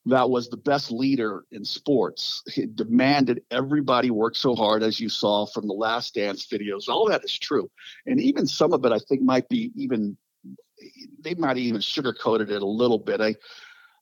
[0.05, 2.43] That was the best leader in sports.
[2.53, 6.87] He demanded everybody work so hard, as you saw from the Last Dance videos.
[6.87, 7.67] All that is true,
[8.05, 10.15] and even some of it I think might be even
[11.21, 13.21] they might even sugarcoated it a little bit.
[13.21, 13.33] I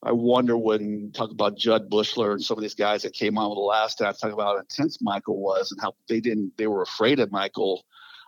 [0.04, 3.50] I wonder when talk about Jud Buechler and some of these guys that came on
[3.50, 6.68] with the last time, talk about how intense Michael was and how they didn't, they
[6.68, 7.84] were afraid of Michael.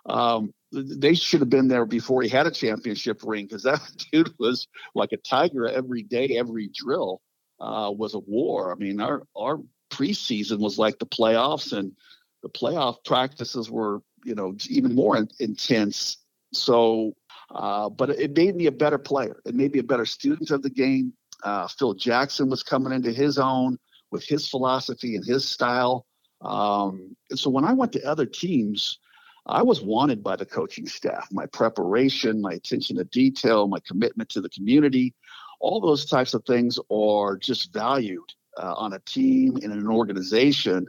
[0.07, 4.33] Um, they should have been there before he had a championship ring because that dude
[4.39, 7.21] was like a tiger every day, every drill
[7.59, 8.71] uh, was a war.
[8.71, 9.59] I mean, our our
[9.91, 11.91] preseason was like the playoffs, and
[12.43, 16.17] the playoff practices were, you know, even more in, intense.
[16.53, 17.15] So,
[17.53, 19.41] uh, but it made me a better player.
[19.45, 21.13] It made me a better student of the game.
[21.43, 23.77] Uh, Phil Jackson was coming into his own
[24.11, 26.05] with his philosophy and his style.
[26.41, 28.99] Um, and so when I went to other teams,
[29.45, 31.27] I was wanted by the coaching staff.
[31.31, 35.13] My preparation, my attention to detail, my commitment to the community,
[35.59, 40.87] all those types of things are just valued uh, on a team in an organization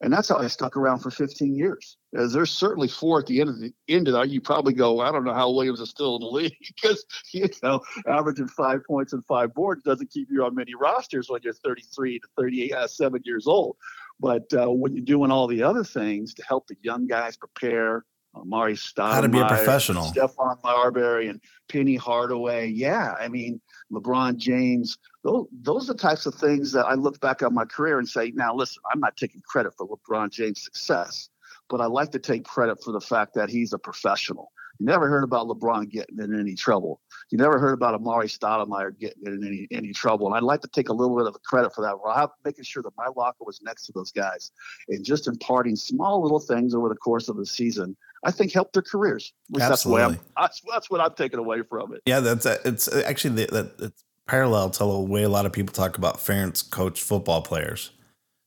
[0.00, 1.96] and that's how I stuck around for 15 years.
[2.14, 4.28] As there's certainly four at the end of the end of that.
[4.28, 7.48] You probably go, I don't know how Williams is still in the league because you
[7.62, 11.52] know averaging five points and five boards doesn't keep you on many rosters when you're
[11.52, 13.76] 33 to 38, uh, seven years old.
[14.18, 18.04] But uh, when you're doing all the other things to help the young guys prepare,
[18.36, 22.68] Amar'e Stoudemire, how to be a professional, Stephon Marbury, and Penny Hardaway.
[22.68, 23.60] Yeah, I mean
[23.92, 24.98] LeBron James.
[25.22, 28.08] Those, those are the types of things that I look back on my career and
[28.08, 31.28] say, now listen, I'm not taking credit for LeBron James' success,
[31.68, 34.52] but I like to take credit for the fact that he's a professional.
[34.78, 37.00] You never heard about LeBron getting in any trouble.
[37.30, 40.26] You never heard about Amar'e Stoudemire getting in any any trouble.
[40.26, 41.96] And I'd like to take a little bit of the credit for that.
[42.06, 44.50] I'm making sure that my locker was next to those guys
[44.88, 47.96] and just imparting small little things over the course of the season
[48.26, 49.32] I think helped their careers.
[49.58, 50.16] Absolutely.
[50.16, 52.02] That's, that's, that's, what I'm taking away from it.
[52.06, 55.96] Yeah, that's it's actually that it's parallel to the way a lot of people talk
[55.96, 57.92] about Ferentz coach football players.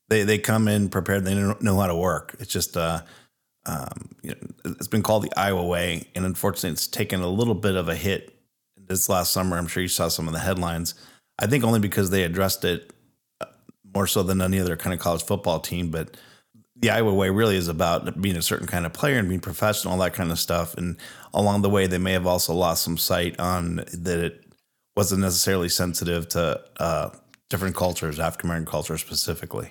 [0.09, 1.23] They they come in prepared.
[1.23, 2.35] They don't know how to work.
[2.39, 3.03] It's just uh,
[3.65, 7.55] um, you know, it's been called the Iowa way, and unfortunately, it's taken a little
[7.55, 8.37] bit of a hit
[8.75, 9.57] this last summer.
[9.57, 10.93] I'm sure you saw some of the headlines.
[11.37, 12.91] I think only because they addressed it
[13.39, 13.45] uh,
[13.95, 16.17] more so than any other kind of college football team, but
[16.81, 19.93] the Iowa way really is about being a certain kind of player and being professional,
[19.93, 20.75] all that kind of stuff.
[20.75, 20.97] And
[21.33, 24.45] along the way, they may have also lost some sight on that it
[24.95, 27.09] wasn't necessarily sensitive to uh,
[27.49, 29.69] different cultures, African American culture specifically.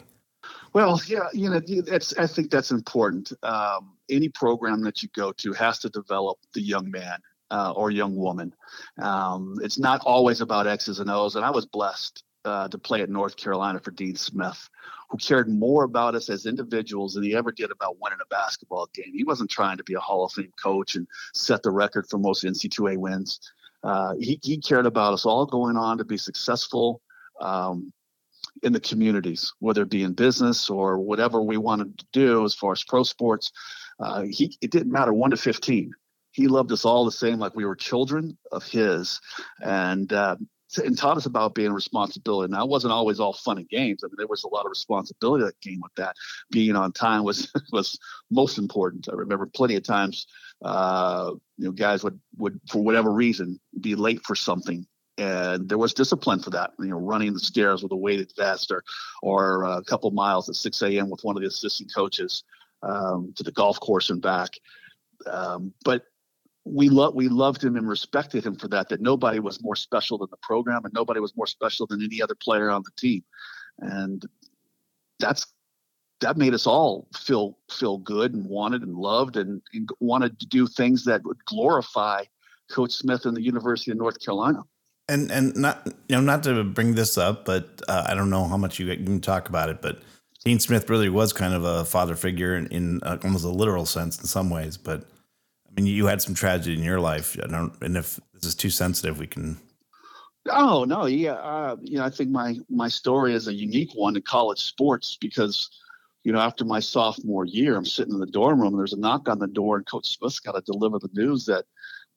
[0.74, 3.32] Well, yeah, you know, that's I think that's important.
[3.42, 7.90] Um, any program that you go to has to develop the young man uh, or
[7.90, 8.54] young woman.
[8.98, 13.02] Um, it's not always about X's and O's, and I was blessed uh, to play
[13.02, 14.68] at North Carolina for Dean Smith,
[15.10, 18.88] who cared more about us as individuals than he ever did about winning a basketball
[18.94, 19.12] game.
[19.12, 22.18] He wasn't trying to be a Hall of Fame coach and set the record for
[22.18, 23.40] most NC2A wins.
[23.82, 27.00] Uh, he, he, cared about us all going on to be successful
[27.40, 27.92] um,
[28.64, 32.54] in the communities, whether it be in business or whatever we wanted to do as
[32.54, 33.52] far as pro sports.
[34.00, 35.92] Uh, he, it didn't matter one to 15
[36.38, 39.20] he loved us all the same, like we were children of his.
[39.60, 40.36] And uh,
[40.76, 42.52] and taught us about being responsibility.
[42.52, 44.02] Now, it wasn't always all fun and games.
[44.04, 46.14] I mean, there was a lot of responsibility that came with that.
[46.50, 47.98] Being on time was was
[48.30, 49.08] most important.
[49.10, 50.26] I remember plenty of times,
[50.62, 55.78] uh, you know, guys would would for whatever reason be late for something, and there
[55.78, 56.72] was discipline for that.
[56.78, 58.84] You know, running the stairs with a weighted vest, or
[59.22, 61.08] or a couple miles at 6 a.m.
[61.08, 62.44] with one of the assistant coaches
[62.82, 64.50] um, to the golf course and back.
[65.26, 66.04] Um, but
[66.64, 68.88] we loved we loved him and respected him for that.
[68.88, 72.20] That nobody was more special than the program, and nobody was more special than any
[72.20, 73.24] other player on the team,
[73.78, 74.24] and
[75.18, 75.46] that's
[76.20, 80.46] that made us all feel feel good and wanted and loved and, and wanted to
[80.46, 82.24] do things that would glorify
[82.70, 84.62] Coach Smith and the University of North Carolina.
[85.08, 88.46] And and not you know not to bring this up, but uh, I don't know
[88.46, 90.02] how much you can talk about it, but
[90.44, 93.86] Dean Smith really was kind of a father figure in, in uh, almost a literal
[93.86, 95.04] sense in some ways, but
[95.86, 97.36] You had some tragedy in your life.
[97.42, 99.58] I don't, and if this is too sensitive, we can.
[100.50, 104.16] Oh no, yeah, uh, you know, I think my my story is a unique one
[104.16, 105.68] in college sports because,
[106.24, 108.74] you know, after my sophomore year, I'm sitting in the dorm room.
[108.74, 111.44] And there's a knock on the door, and Coach Smith's got to deliver the news
[111.46, 111.64] that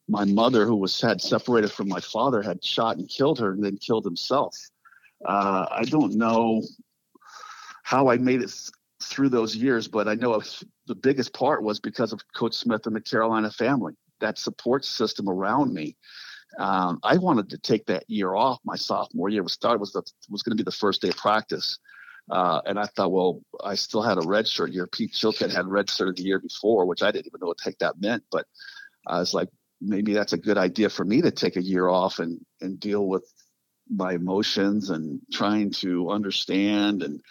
[0.08, 3.64] my mother, who was had separated from my father, had shot and killed her, and
[3.64, 4.58] then killed himself.
[5.26, 6.64] Uh, I don't know
[7.84, 8.52] how I made it
[9.04, 10.42] through those years, but I know
[10.88, 15.30] the biggest part was because of Coach Smith and the Carolina family, that support system
[15.30, 15.96] around me.
[16.60, 18.60] Um, I wanted to take that year off.
[18.66, 21.18] My sophomore year was started was the, was going to be the first day of
[21.18, 21.80] practice,
[22.30, 24.88] uh, and I thought, well, I still had a red shirt year.
[24.88, 27.64] Pete Chilcutt had red shirt the year before, which I didn't even know what the
[27.64, 28.24] heck that meant.
[28.32, 28.46] But
[29.08, 32.20] I was like, maybe that's a good idea for me to take a year off
[32.20, 33.26] and and deal with
[33.90, 37.22] my emotions and trying to understand and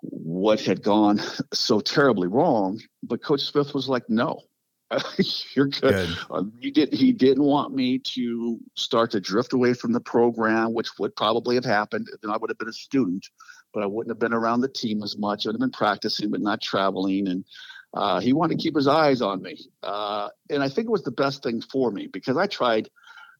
[0.00, 1.20] what had gone
[1.52, 2.80] so terribly wrong.
[3.02, 4.42] But Coach Smith was like, no,
[5.54, 5.80] you're good.
[5.80, 6.18] good.
[6.30, 6.92] Um, he did.
[6.92, 11.56] He didn't want me to start to drift away from the program, which would probably
[11.56, 12.08] have happened.
[12.22, 13.26] Then I would have been a student,
[13.74, 15.44] but I wouldn't have been around the team as much.
[15.44, 17.28] I would have been practicing, but not traveling.
[17.28, 17.44] And
[17.92, 19.58] uh, he wanted to keep his eyes on me.
[19.82, 22.88] Uh, and I think it was the best thing for me because I tried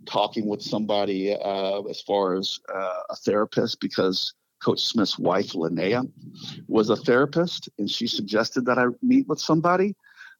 [0.06, 6.10] talking with somebody uh, as far as uh, a therapist because Coach Smith's wife, Linnea,
[6.66, 9.94] was a therapist, and she suggested that I meet with somebody.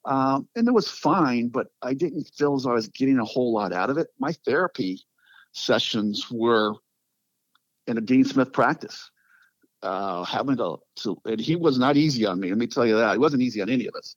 [0.04, 3.52] Um, and it was fine, but I didn't feel as I was getting a whole
[3.52, 4.09] lot out of it.
[4.18, 5.04] My therapy
[5.52, 6.74] sessions were
[7.87, 9.11] in a Dean Smith practice.
[9.81, 12.48] Uh, having to, to, and he was not easy on me.
[12.48, 13.12] Let me tell you that.
[13.12, 14.16] He wasn't easy on any of us.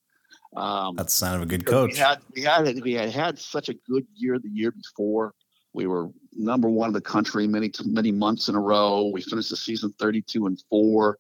[0.56, 1.94] Um, That's the sign of a good coach.
[1.94, 5.34] We had, we had, we had had such a good year the year before.
[5.74, 9.10] We were number one in the country many many months in a row.
[9.14, 11.18] We finished the season 32 and four,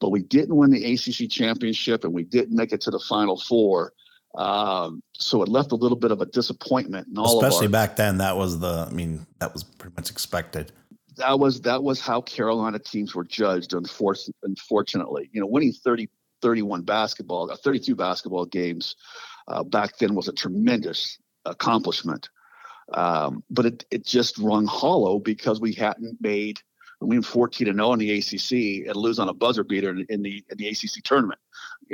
[0.00, 3.38] but we didn't win the ACC championship and we didn't make it to the Final
[3.38, 3.92] Four.
[4.36, 7.96] Um, so it left a little bit of a disappointment in all Especially our, back
[7.96, 8.86] then, that was the.
[8.88, 10.72] I mean, that was pretty much expected.
[11.16, 13.74] That was that was how Carolina teams were judged.
[13.74, 16.08] Unfortunately, you know, winning 30,
[16.42, 18.94] 31 basketball, uh, 32 basketball games
[19.48, 22.28] uh, back then was a tremendous accomplishment.
[22.92, 26.60] Um, but it, it just rung hollow because we hadn't made
[27.00, 30.04] we went 14 and 0 in the ACC and lose on a buzzer beater in,
[30.08, 31.38] in the in the ACC tournament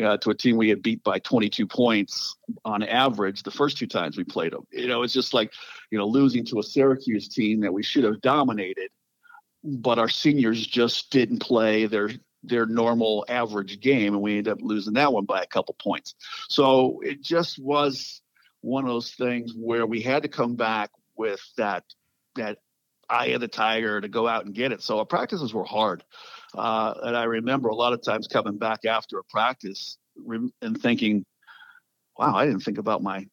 [0.02, 3.86] uh, to a team we had beat by 22 points on average the first two
[3.86, 4.66] times we played them.
[4.72, 5.52] You know, it's just like
[5.90, 8.88] you know losing to a Syracuse team that we should have dominated,
[9.62, 12.10] but our seniors just didn't play their
[12.42, 16.14] their normal average game, and we ended up losing that one by a couple points.
[16.48, 18.22] So it just was
[18.64, 21.84] one of those things where we had to come back with that
[22.36, 22.58] that
[23.10, 24.82] eye of the tiger to go out and get it.
[24.82, 26.02] So our practices were hard,
[26.54, 29.98] uh, and I remember a lot of times coming back after a practice
[30.62, 31.26] and thinking,
[32.18, 33.26] "Wow, I didn't think about my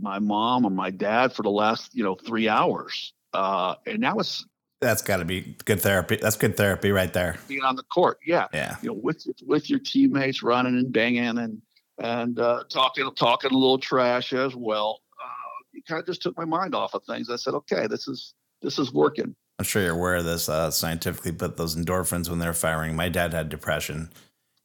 [0.00, 4.16] my mom or my dad for the last you know three hours." Uh, and that
[4.16, 4.46] was
[4.80, 6.16] that's got to be good therapy.
[6.16, 7.38] That's good therapy right there.
[7.48, 11.38] Being on the court, yeah, yeah, you know, with with your teammates running and banging
[11.38, 11.60] and
[11.98, 15.00] and uh, talking talking a little trash as well.
[15.22, 17.30] Uh, it kind of just took my mind off of things.
[17.30, 19.34] I said, okay, this is this is working.
[19.58, 22.96] I'm sure you're aware of this uh, scientifically, but those endorphins when they're firing.
[22.96, 24.10] My dad had depression,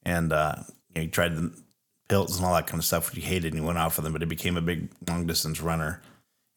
[0.04, 0.56] and uh,
[0.90, 1.54] you know, he tried the
[2.08, 4.04] pills and all that kind of stuff, which he hated, and he went off of
[4.04, 4.14] them.
[4.14, 6.02] But he became a big long distance runner,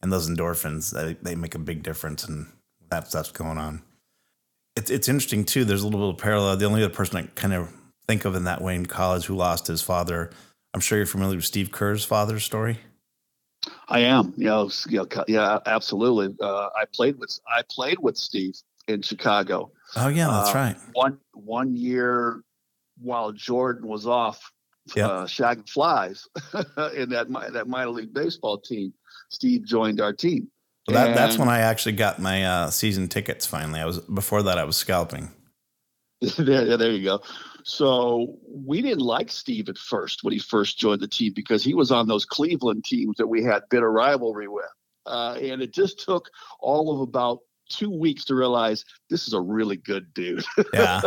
[0.01, 2.47] and those endorphins they, they make a big difference, and
[2.91, 3.83] that stuff's going on.
[4.77, 5.67] It's it's interesting too.
[5.67, 6.57] There's a little bit of parallel.
[6.57, 7.69] The only other person I kind of
[8.07, 10.31] think of in that way in college who lost his father
[10.75, 12.79] I'm sure you're familiar with Steve Kerr's father's story.
[13.89, 14.33] I am.
[14.37, 16.35] Yeah, know, yeah, absolutely.
[16.41, 18.55] Uh, I played with I played with Steve
[18.89, 19.71] in Chicago.
[19.97, 20.77] Oh yeah, that's uh, right.
[20.95, 22.43] One one year
[23.01, 24.51] while Jordan was off
[24.95, 25.11] yep.
[25.11, 26.27] uh, shagging flies
[26.97, 28.93] in that that minor league baseball team,
[29.31, 30.49] Steve joined our team.
[30.89, 33.47] Well, that, that's when I actually got my uh, season tickets.
[33.47, 35.31] Finally, I was before that I was scalping.
[36.39, 37.23] there, there you go.
[37.65, 41.75] So we didn't like Steve at first when he first joined the team because he
[41.75, 44.65] was on those Cleveland teams that we had bitter rivalry with.
[45.07, 46.29] Uh, and it just took
[46.61, 50.45] all of about two weeks to realize this is a really good dude.
[50.75, 51.01] Yeah.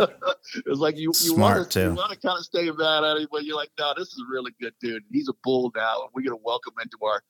[0.54, 3.26] it's like you, you want to you want to kind of stay mad at him,
[3.30, 5.02] but you're like, no, this is a really good dude.
[5.10, 7.22] He's a bull now, and we're gonna welcome him into our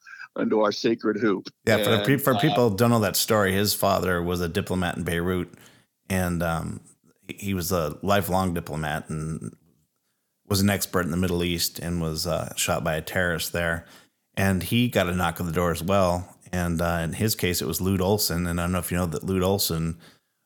[0.42, 1.48] into our sacred hoop.
[1.66, 4.48] Yeah, and, for for uh, people who don't know that story, his father was a
[4.48, 5.52] diplomat in Beirut,
[6.10, 6.80] and um,
[7.28, 9.54] he was a lifelong diplomat and
[10.48, 13.86] was an expert in the Middle East and was uh, shot by a terrorist there.
[14.36, 16.36] And he got a knock on the door as well.
[16.52, 18.46] And uh, in his case, it was Lute Olson.
[18.46, 19.98] And I don't know if you know that Lute Olson,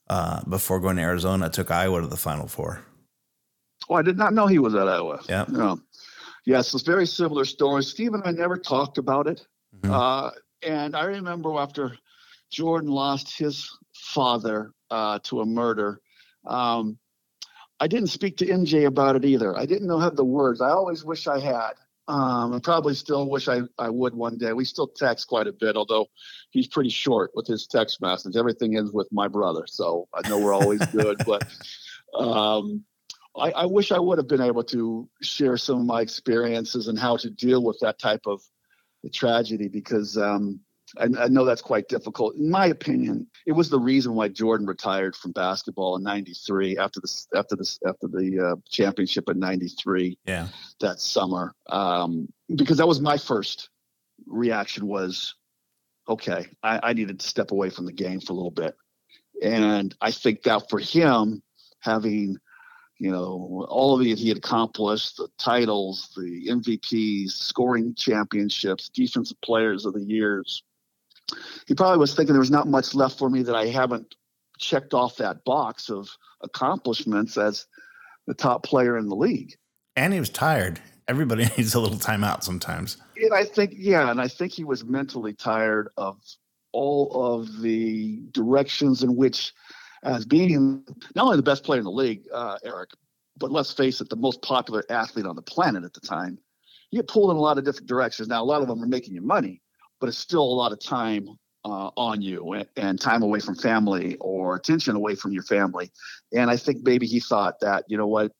[0.09, 2.83] uh, before going to Arizona, took Iowa to the Final Four.
[3.89, 5.21] Oh, I did not know he was at Iowa.
[5.29, 5.45] Yeah.
[5.49, 5.81] No.
[6.47, 7.83] Yes, it's a very similar story.
[7.83, 9.47] Steve and I never talked about it.
[9.77, 9.93] Mm-hmm.
[9.93, 10.31] Uh,
[10.63, 11.97] and I remember after
[12.51, 16.01] Jordan lost his father uh, to a murder,
[16.47, 16.99] um,
[17.79, 19.57] I didn't speak to MJ about it either.
[19.57, 20.61] I didn't know how the words.
[20.61, 21.73] I always wish I had.
[22.09, 24.53] Um, I probably still wish I, I would one day.
[24.53, 26.07] We still text quite a bit, although
[26.51, 28.37] he's pretty short with his text message.
[28.37, 31.23] Everything ends with my brother, so I know we're always good.
[31.27, 31.47] But
[32.19, 32.85] um,
[33.39, 36.99] I, I, wish I would have been able to share some of my experiences and
[36.99, 38.43] how to deal with that type of
[39.13, 40.61] tragedy because um,
[40.99, 42.37] I, I, know that's quite difficult.
[42.37, 47.01] In my opinion, it was the reason why Jordan retired from basketball in '93 after
[47.01, 50.19] the after the after the uh, championship in '93.
[50.25, 50.49] Yeah,
[50.81, 53.71] that summer, um, because that was my first
[54.27, 55.35] reaction was,
[56.09, 58.77] okay, I, I needed to step away from the game for a little bit,
[59.43, 61.43] and I think that for him,
[61.81, 62.39] having
[62.99, 69.41] you know, all of it he had accomplished the titles, the MVPs, scoring championships, defensive
[69.41, 70.63] players of the years
[71.67, 74.15] he probably was thinking there was not much left for me that I haven't
[74.59, 76.09] checked off that box of
[76.43, 77.67] accomplishments as
[78.27, 79.55] the top player in the league.
[79.97, 80.81] And he was tired.
[81.09, 82.97] Everybody needs a little time out sometimes.
[83.17, 86.19] And I think, yeah, and I think he was mentally tired of
[86.73, 89.53] all of the directions in which,
[90.05, 92.91] as being not only the best player in the league, uh, Eric,
[93.37, 96.39] but let's face it, the most popular athlete on the planet at the time,
[96.91, 98.29] you get pulled in a lot of different directions.
[98.29, 99.63] Now, a lot of them are making you money,
[100.01, 101.29] but it's still a lot of time
[101.65, 105.91] uh, on you and, and, time away from family or attention away from your family.
[106.35, 108.33] And I think maybe he thought that, you know what,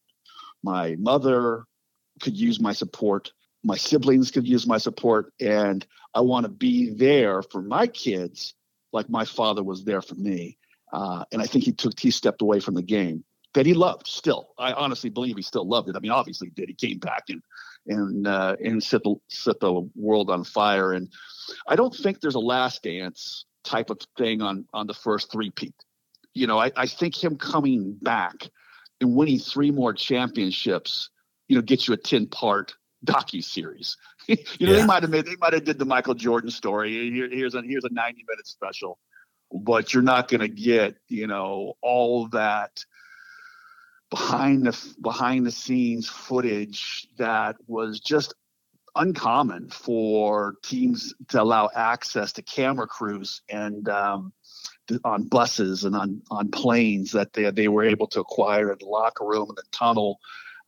[0.63, 1.65] my mother
[2.23, 3.31] could use my support,
[3.63, 8.55] my siblings could use my support, and I want to be there for my kids
[8.93, 10.57] like my father was there for me.
[10.93, 13.23] Uh, and I think he took he stepped away from the game
[13.55, 14.49] that he loved still.
[14.59, 15.97] I honestly believe he still loved it.
[15.97, 16.69] I mean, obviously he did.
[16.69, 17.43] He came back and
[17.87, 20.93] and uh, and set the set the world on fire.
[20.93, 21.09] And
[21.67, 25.51] I don't think there's a last dance type of thing on on the first three
[25.51, 25.75] peat.
[26.35, 28.49] You know, I, I think him coming back
[29.01, 31.11] and winning three more championships,
[31.49, 32.75] you know, gets you a ten part
[33.05, 33.97] docu series.
[34.27, 34.81] you know, yeah.
[34.81, 37.11] they might have made they might have did the Michael Jordan story.
[37.11, 38.99] Here, here's a here's a ninety minute special,
[39.53, 42.85] but you're not going to get you know all that
[44.11, 48.35] behind the behind the scenes footage that was just
[48.97, 54.33] uncommon for teams to allow access to camera crews and um,
[55.05, 58.87] on buses and on on planes that they they were able to acquire in the
[58.87, 60.19] locker room and the tunnel.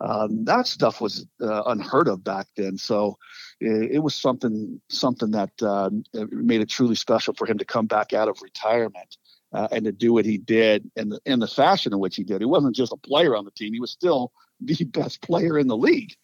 [0.00, 2.76] Um, that stuff was uh, unheard of back then.
[2.76, 3.18] So
[3.60, 5.90] it, it was something something that uh,
[6.30, 9.16] made it truly special for him to come back out of retirement
[9.52, 12.24] uh, and to do what he did in the in the fashion in which he
[12.24, 12.40] did.
[12.40, 15.66] He wasn't just a player on the team; he was still the best player in
[15.66, 16.14] the league.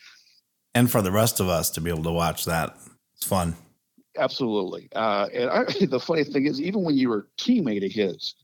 [0.75, 2.77] And for the rest of us to be able to watch that,
[3.17, 3.57] it's fun.
[4.17, 4.89] Absolutely.
[4.95, 8.35] Uh, and I, the funny thing is, even when you were a teammate of his,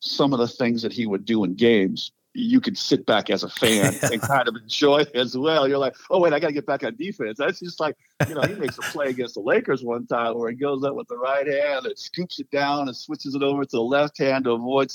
[0.00, 3.44] some of the things that he would do in games you can sit back as
[3.44, 5.68] a fan and kind of enjoy it as well.
[5.68, 7.38] You're like, oh wait, I got to get back on defense.
[7.38, 7.96] That's just like,
[8.28, 10.94] you know, he makes a play against the Lakers one time where he goes up
[10.94, 14.18] with the right hand and scoops it down and switches it over to the left
[14.18, 14.92] hand to avoid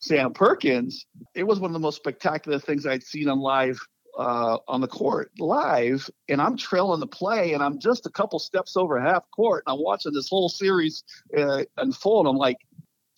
[0.00, 1.06] Sam Perkins.
[1.34, 3.78] It was one of the most spectacular things I'd seen on live
[4.18, 8.38] uh, on the court live, and I'm trailing the play, and I'm just a couple
[8.38, 11.04] steps over half court, and I'm watching this whole series
[11.36, 12.26] uh, unfold.
[12.26, 12.58] I'm like,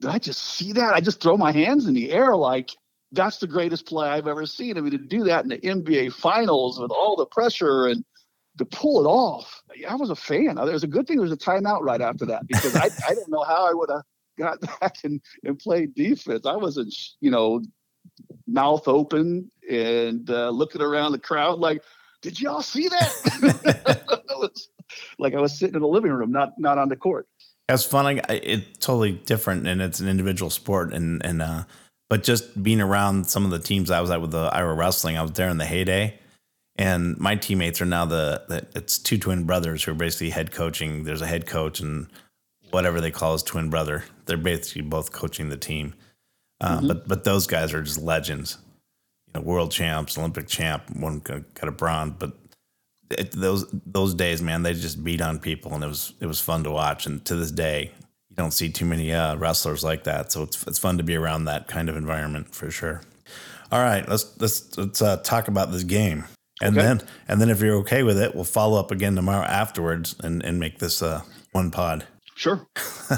[0.01, 0.95] did I just see that?
[0.95, 2.71] I just throw my hands in the air like
[3.15, 4.77] that's the greatest play I've ever seen.
[4.77, 8.05] I mean, to do that in the NBA Finals with all the pressure and
[8.59, 10.59] to pull it off, I was a fan.
[10.59, 13.15] It was a good thing there was a timeout right after that because I, I
[13.15, 14.03] don't know how I would have
[14.39, 16.47] got back and, and played defense.
[16.47, 17.62] I wasn't, you know,
[18.47, 21.83] mouth open and uh, looking around the crowd like,
[22.23, 24.15] did y'all see that?
[24.53, 24.69] was,
[25.19, 27.27] like I was sitting in the living room, not not on the court.
[27.69, 28.21] It's fun.
[28.29, 31.65] it's totally different, and it's an individual sport, and and uh,
[32.09, 35.17] but just being around some of the teams I was at with the Iowa Wrestling,
[35.17, 36.19] I was there in the heyday.
[36.77, 40.51] And my teammates are now the, the it's two twin brothers who are basically head
[40.51, 41.05] coaching.
[41.05, 42.09] There's a head coach and
[42.71, 44.05] whatever they call his twin brother.
[44.27, 45.95] They're basically both coaching the team.
[46.61, 46.89] Uh, mm-hmm.
[46.89, 48.59] But but those guys are just legends.
[49.29, 50.91] You know, world champs, Olympic champ.
[50.97, 52.33] One got a bronze, but
[53.11, 56.41] it, those those days, man, they just beat on people, and it was it was
[56.41, 57.07] fun to watch.
[57.07, 57.93] And to this day,
[58.37, 60.32] you don't see too many uh, wrestlers like that.
[60.32, 63.01] So it's it's fun to be around that kind of environment for sure.
[63.70, 66.24] All right, let's let's let's uh, talk about this game,
[66.61, 66.85] and okay.
[66.85, 70.45] then and then if you're okay with it, we'll follow up again tomorrow afterwards and
[70.45, 71.22] and make this uh,
[71.53, 72.07] one pod.
[72.35, 72.66] Sure.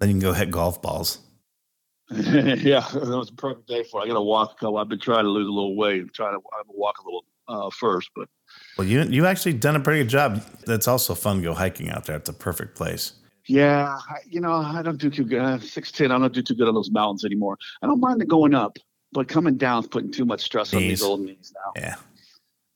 [0.00, 1.18] then you can go hit golf balls.
[2.10, 4.00] yeah, that was a perfect day for.
[4.00, 4.04] It.
[4.04, 4.52] I got to walk.
[4.52, 6.00] A couple, I've been trying to lose a little weight.
[6.00, 8.28] I'm trying to I'm walk a little uh, first, but
[8.76, 10.42] Well, you you actually done a pretty good job.
[10.66, 12.16] It's also fun to go hiking out there.
[12.16, 13.12] It's a perfect place.
[13.48, 15.62] Yeah, I, you know, I don't do too good.
[15.62, 17.56] Six ten, I don't do too good on those mountains anymore.
[17.82, 18.76] I don't mind the going up,
[19.12, 21.80] but coming down is putting too much stress on these old knees now.
[21.80, 21.94] Yeah,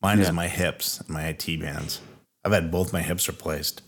[0.00, 0.24] mine yeah.
[0.24, 2.00] is my hips, and my IT bands.
[2.44, 3.82] I've had both my hips replaced.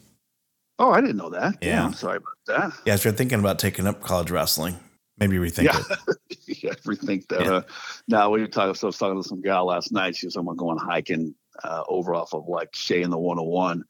[0.79, 1.57] Oh, I didn't know that.
[1.63, 2.73] Yeah, yeah I'm sorry about that.
[2.85, 4.79] Yeah, if you're thinking about taking up college wrestling,
[5.19, 5.97] maybe rethink yeah.
[6.29, 6.39] it.
[6.63, 7.41] yeah, rethink that.
[7.41, 7.53] Yeah.
[7.53, 7.63] Uh,
[8.09, 8.75] now we were talking.
[8.75, 10.17] So I was talking to some gal last night.
[10.17, 13.85] She was someone going hiking uh, over off of like Shea in the 101.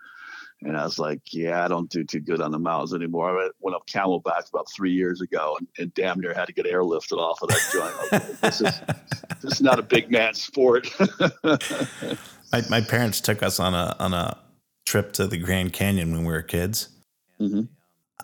[0.64, 3.38] And I was like, yeah, I don't do too good on the mountains anymore.
[3.38, 6.64] I went up Camelback about three years ago and, and damn near had to get
[6.64, 8.12] airlifted off of that joint.
[8.12, 8.80] Like, this, is,
[9.42, 10.88] this is not a big man sport.
[11.44, 14.38] my, my parents took us on a on a
[14.86, 16.88] trip to the Grand Canyon when we were kids.
[17.40, 17.62] Mm-hmm.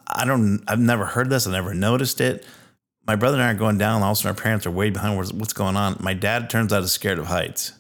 [0.07, 0.63] I don't.
[0.67, 1.47] I've never heard this.
[1.47, 2.47] I never noticed it.
[3.07, 4.03] My brother and I are going down.
[4.03, 5.17] All of a sudden, our parents are way behind.
[5.17, 5.97] What's, what's going on?
[6.01, 7.73] My dad turns out is scared of heights.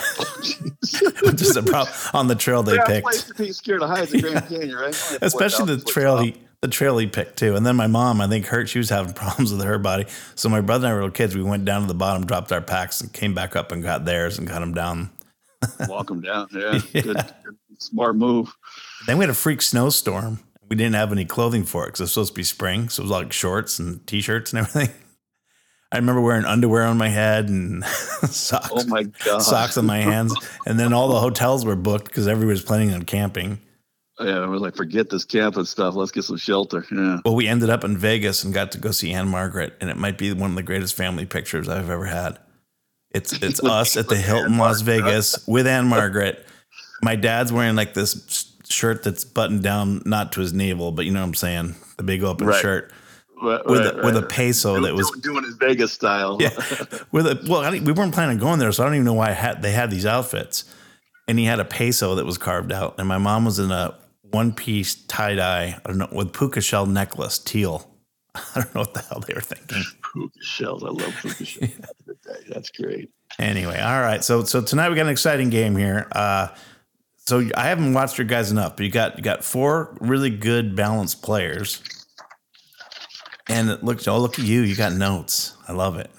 [1.22, 3.28] Which is a problem on the trail they yeah, picked.
[3.28, 5.18] To be scared of in Grand Canyon, right?
[5.22, 7.56] Especially the trail he the trail he picked too.
[7.56, 8.68] And then my mom, I think, hurt.
[8.70, 10.06] She was having problems with her body.
[10.34, 11.36] So my brother and I were little kids.
[11.36, 14.04] We went down to the bottom, dropped our packs, and came back up and got
[14.04, 15.10] theirs and got them down.
[15.88, 16.48] Walk them down.
[16.52, 17.02] Yeah, yeah.
[17.02, 18.54] Good, good, smart move.
[19.06, 20.40] Then we had a freak snowstorm.
[20.68, 22.88] We didn't have any clothing for it because it was supposed to be spring.
[22.88, 24.94] So it was like shorts and t-shirts and everything.
[25.94, 28.68] I remember wearing underwear on my head and socks.
[28.72, 30.34] Oh my god, socks on my hands.
[30.66, 33.60] And then all the hotels were booked because everybody was planning on camping.
[34.18, 35.94] Oh, yeah, I was like, forget this camping stuff.
[35.94, 36.84] Let's get some shelter.
[36.90, 37.20] Yeah.
[37.24, 40.18] Well, we ended up in Vegas and got to go see Ann-Margret, and it might
[40.18, 42.40] be one of the greatest family pictures I've ever had.
[43.12, 46.44] It's it's us at the Hilton Las Vegas with Ann-Margret.
[47.02, 51.12] My dad's wearing like this shirt that's buttoned down, not to his navel, but you
[51.12, 52.60] know what I'm saying, the big open right.
[52.60, 52.92] shirt
[53.44, 56.38] with right, a, with a peso that was doing his Vegas style.
[56.40, 56.50] yeah,
[57.12, 59.30] with a well, we weren't planning on going there, so I don't even know why
[59.30, 60.64] had, they had these outfits.
[61.26, 63.96] And he had a peso that was carved out, and my mom was in a
[64.22, 67.90] one piece tie dye, I don't know, with puka shell necklace, teal.
[68.34, 69.82] I don't know what the hell they were thinking.
[70.12, 71.70] Puka shells, I love puka shells.
[72.48, 73.10] That's great.
[73.38, 74.22] Anyway, all right.
[74.24, 76.08] So so tonight we got an exciting game here.
[76.12, 76.48] Uh,
[77.16, 80.76] so I haven't watched your guys enough, but you got you got four really good
[80.76, 81.82] balanced players
[83.48, 84.62] and look, oh, look at you.
[84.62, 85.56] You got notes.
[85.68, 86.10] I love it.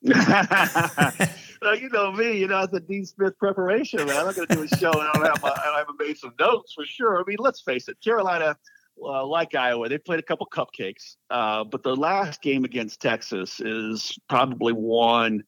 [1.62, 4.16] well, you know me, you know, it's a Dean Smith preparation, man.
[4.16, 6.16] I'm not going to do a show and I don't have my, I haven't made
[6.16, 7.18] some notes for sure.
[7.18, 8.56] I mean, let's face it, Carolina,
[9.02, 13.60] uh, like Iowa, they played a couple cupcakes, uh, but the last game against Texas
[13.60, 15.42] is probably one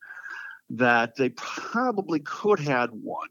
[0.70, 3.28] that they probably could have won.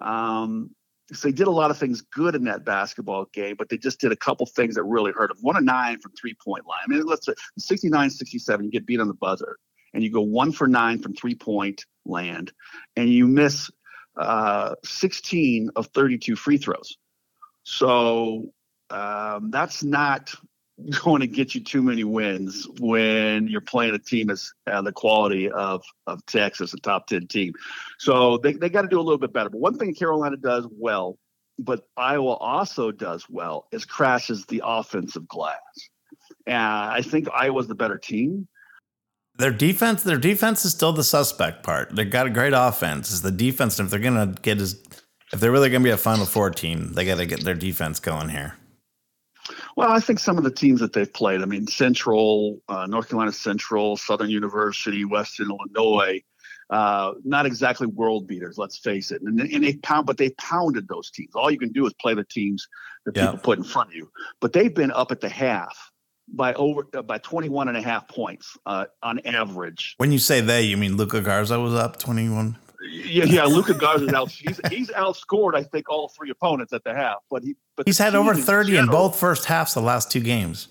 [0.00, 0.70] Um,
[1.12, 4.00] so they did a lot of things good in that basketball game, but they just
[4.00, 5.38] did a couple things that really hurt them.
[5.40, 6.78] One of nine from three point line.
[6.84, 9.58] I mean, let's say 69 67, you get beat on the buzzer,
[9.94, 12.52] and you go one for nine from three point land,
[12.96, 13.70] and you miss
[14.16, 16.96] uh, 16 of 32 free throws.
[17.64, 18.52] So
[18.90, 20.34] um, that's not
[21.04, 24.92] going to get you too many wins when you're playing a team as uh, the
[24.92, 27.52] quality of of Texas, a top ten team.
[27.98, 29.50] So they they got to do a little bit better.
[29.50, 31.18] But one thing Carolina does well,
[31.58, 35.58] but Iowa also does well, is crashes the offensive glass.
[36.46, 38.48] And I think Iowa's the better team.
[39.38, 41.94] Their defense, their defense is still the suspect part.
[41.94, 43.10] They've got a great offense.
[43.10, 44.82] Is the defense, and if they're gonna get as
[45.32, 47.98] if they're really gonna be a Final Four team, they got to get their defense
[47.98, 48.56] going here.
[49.76, 53.08] Well, I think some of the teams that they've played, I mean, Central, uh, North
[53.08, 56.22] Carolina Central, Southern University, Western Illinois,
[56.70, 59.20] uh, not exactly world beaters, let's face it.
[59.22, 61.34] And, and they pound, but they pounded those teams.
[61.34, 62.66] All you can do is play the teams
[63.04, 63.26] that yeah.
[63.26, 64.10] people put in front of you.
[64.40, 65.90] But they've been up at the half
[66.28, 69.94] by over uh, by 21 and a half points uh, on average.
[69.98, 72.56] When you say they, you mean Luka Garza was up 21?
[72.90, 73.44] Yeah, yeah.
[73.44, 74.30] Luka Garza's out.
[74.30, 77.18] He's he's outscored, I think, all three opponents at the half.
[77.30, 80.20] But he but he's had over thirty in, in both first halves the last two
[80.20, 80.68] games.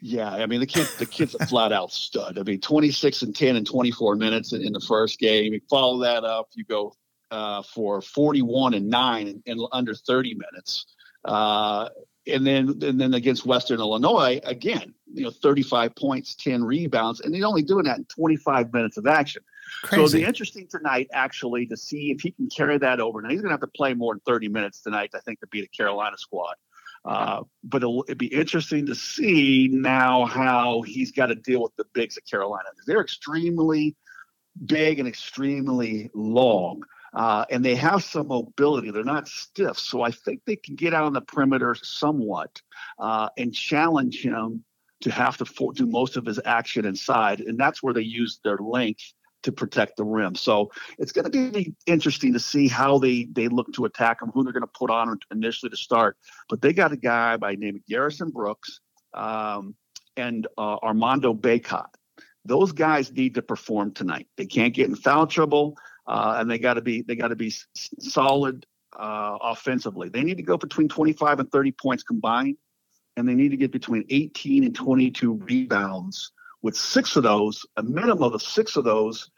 [0.00, 2.38] Yeah, I mean the kid the kid's a flat out stud.
[2.38, 5.52] I mean, twenty six and ten in twenty four minutes in, in, the first game.
[5.52, 6.94] You follow that up, you go
[7.30, 10.86] uh, for forty one and nine in, in, under thirty minutes.
[11.24, 11.88] Uh,
[12.26, 17.34] and then and then against Western Illinois again, you know, 35 points, 10 rebounds, and
[17.34, 19.42] he's only doing that in 25 minutes of action.
[19.82, 19.96] Crazy.
[19.96, 23.20] So it'll be interesting tonight, actually, to see if he can carry that over.
[23.20, 25.46] Now he's going to have to play more than 30 minutes tonight, I think, to
[25.48, 26.54] beat a Carolina squad.
[27.04, 31.74] Uh, but it'll, it'll, be interesting to see now how he's got to deal with
[31.76, 32.68] the bigs at Carolina.
[32.86, 33.96] They're extremely
[34.66, 36.82] big and extremely long.
[37.12, 38.90] Uh, and they have some mobility.
[38.90, 39.78] They're not stiff.
[39.78, 42.62] So I think they can get out on the perimeter somewhat
[42.98, 44.64] uh, and challenge him
[45.02, 47.40] to have to for- do most of his action inside.
[47.40, 49.12] And that's where they use their length
[49.42, 50.34] to protect the rim.
[50.34, 54.30] So it's going to be interesting to see how they they look to attack them,
[54.32, 56.16] who they're going to put on initially to start.
[56.48, 58.80] But they got a guy by name of Garrison Brooks
[59.14, 59.74] um,
[60.16, 61.88] and uh, Armando Bacot.
[62.44, 64.26] Those guys need to perform tonight.
[64.36, 65.76] They can't get in foul trouble,
[66.06, 68.66] uh, and they got to be they got to be solid
[68.98, 70.08] uh, offensively.
[70.08, 72.56] They need to go between 25 and 30 points combined,
[73.16, 76.32] and they need to get between 18 and 22 rebounds
[76.62, 79.30] with six of those, a minimum of six of those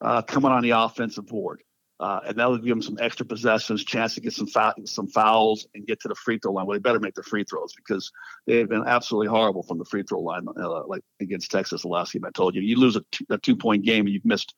[0.00, 1.62] uh, coming on the offensive board.
[2.00, 4.48] Uh, and that will give them some extra possessions, chance to get some
[4.86, 6.64] some fouls and get to the free throw line.
[6.64, 8.10] Well, they better make the free throws because
[8.46, 11.88] they have been absolutely horrible from the free throw line, uh, like against Texas the
[11.88, 12.62] last game I told you.
[12.62, 14.54] You lose a two, a two point game and you've missed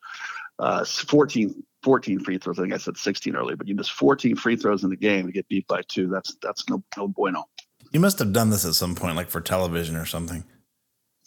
[0.61, 2.61] uh, 14, 14 free throws.
[2.61, 5.27] I think I said 16 earlier, but you miss 14 free throws in the game
[5.27, 6.07] to get beat by two.
[6.07, 7.49] That's that's no, no bueno.
[7.91, 10.45] You must have done this at some point, like for television or something.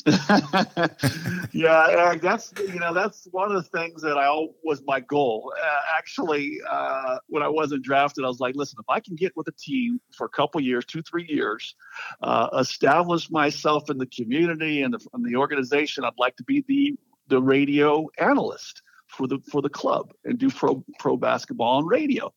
[1.52, 4.30] yeah, that's you know that's one of the things that I
[4.64, 5.52] was my goal.
[5.60, 9.36] Uh, actually, uh, when I wasn't drafted, I was like, listen, if I can get
[9.36, 11.74] with a team for a couple years, two three years,
[12.22, 16.64] uh, establish myself in the community and the, in the organization, I'd like to be
[16.68, 16.96] the
[17.28, 22.32] the radio analyst for the for the club and do pro pro basketball on radio.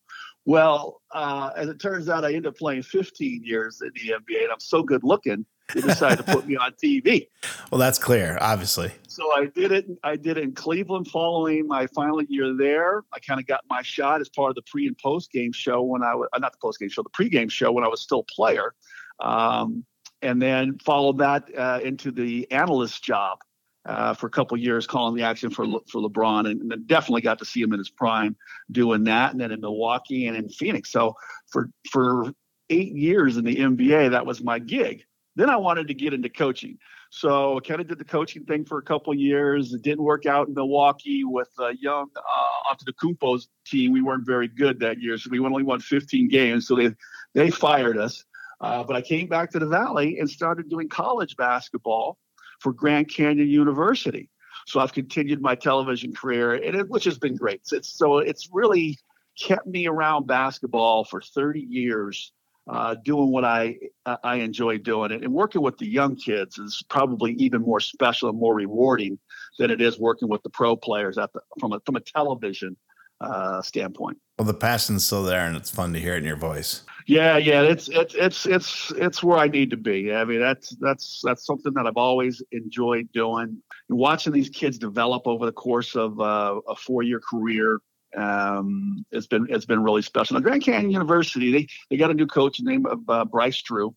[0.45, 4.43] Well, uh, as it turns out, I ended up playing 15 years in the NBA,
[4.43, 7.27] and I'm so good looking they decided to put me on TV.
[7.71, 8.91] Well, that's clear, obviously.
[9.07, 9.85] So I did it.
[10.03, 13.03] I did it in Cleveland following my final year there.
[13.13, 15.83] I kind of got my shot as part of the pre and post game show
[15.83, 17.87] when I was uh, not the post game show, the pre game show when I
[17.87, 18.73] was still a player,
[19.19, 19.85] um,
[20.23, 23.39] and then followed that uh, into the analyst job.
[23.85, 27.21] Uh, for a couple years, calling the action for Le- for LeBron, and, and definitely
[27.21, 28.35] got to see him in his prime
[28.71, 29.31] doing that.
[29.31, 30.91] And then in Milwaukee and in Phoenix.
[30.91, 31.15] So
[31.47, 32.33] for for
[32.69, 35.05] eight years in the NBA, that was my gig.
[35.39, 36.77] Then I wanted to get into coaching.
[37.11, 39.73] So I kind of did the coaching thing for a couple years.
[39.73, 43.93] It didn't work out in Milwaukee with a young uh, Antetokounmpo's team.
[43.93, 46.67] We weren't very good that year, so we only won 15 games.
[46.67, 46.93] So they
[47.33, 48.25] they fired us.
[48.59, 52.17] Uh, but I came back to the Valley and started doing college basketball
[52.59, 54.29] for Grand Canyon University.
[54.67, 57.61] So I've continued my television career, and it, which has been great.
[57.71, 58.97] It's, so it's really
[59.39, 62.33] kept me around basketball for 30 years
[62.69, 66.83] uh, doing what I I enjoy doing it, and working with the young kids is
[66.89, 69.17] probably even more special and more rewarding
[69.57, 72.77] than it is working with the pro players at the, from a from a television
[73.21, 74.17] uh, standpoint.
[74.37, 76.83] Well, the passion's still there, and it's fun to hear it in your voice.
[77.07, 80.13] Yeah, yeah, it's it's it's it's it's where I need to be.
[80.13, 83.61] I mean, that's that's that's something that I've always enjoyed doing.
[83.89, 87.79] And watching these kids develop over the course of uh, a four year career
[88.17, 90.35] um, it's been it's been really special.
[90.35, 93.89] Now, Grand Canyon University, they they got a new coach named uh, Bryce Drew,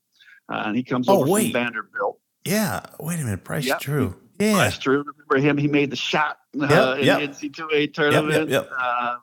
[0.52, 1.52] uh, and he comes Oh, over wait.
[1.52, 2.18] from Vanderbilt.
[2.44, 2.80] Yeah.
[3.00, 3.80] Wait a minute, Bryce Yep.
[3.80, 4.16] Drew.
[4.40, 4.54] Yeah.
[4.54, 5.56] Bryce Drew, remember him?
[5.56, 7.20] He made the shot uh, in yep.
[7.20, 8.68] the NC2A tournament, yep.
[8.76, 9.16] Uh,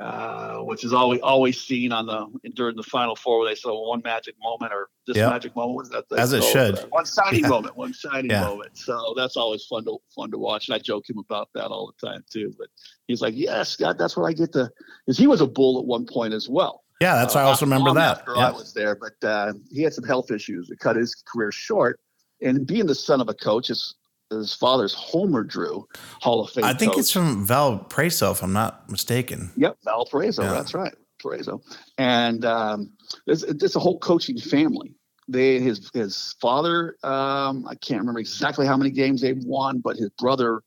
[0.00, 3.88] uh, which is always always seen on the during the Final Four where they saw
[3.88, 5.30] one magic moment or this Yep.
[5.30, 5.74] magic moment.
[5.74, 6.04] What is that?
[6.16, 6.78] As it should.
[6.78, 7.48] Uh, one shining Yeah.
[7.48, 7.76] moment.
[7.76, 8.42] One shining Yeah.
[8.42, 8.76] moment.
[8.78, 10.68] So that's always fun to fun to watch.
[10.68, 12.54] And I joke him about that all the time too.
[12.56, 12.68] But
[13.08, 14.70] he's like, "Yes, God, that's what I get to."
[15.04, 16.84] Because he was a bull at one point as well.
[17.00, 18.18] Yeah, that's why I Uh, also remember that.
[18.18, 18.48] After Yeah.
[18.48, 21.98] I was there, but uh, he had some health issues that cut his career short.
[22.40, 23.94] And being the son of a coach, his,
[24.30, 25.86] his father's Homer Drew,
[26.20, 26.64] Hall of Fame.
[26.64, 27.00] I think coach.
[27.00, 29.50] it's from Val Preso, if I'm not mistaken.
[29.56, 30.42] Yep, Valparaiso.
[30.42, 30.52] Yeah.
[30.52, 31.60] That's right, Paraiso.
[31.98, 32.90] And um,
[33.26, 34.94] there's, there's a whole coaching family.
[35.30, 36.96] They his his father.
[37.02, 40.62] Um, I can't remember exactly how many games they've won, but his brother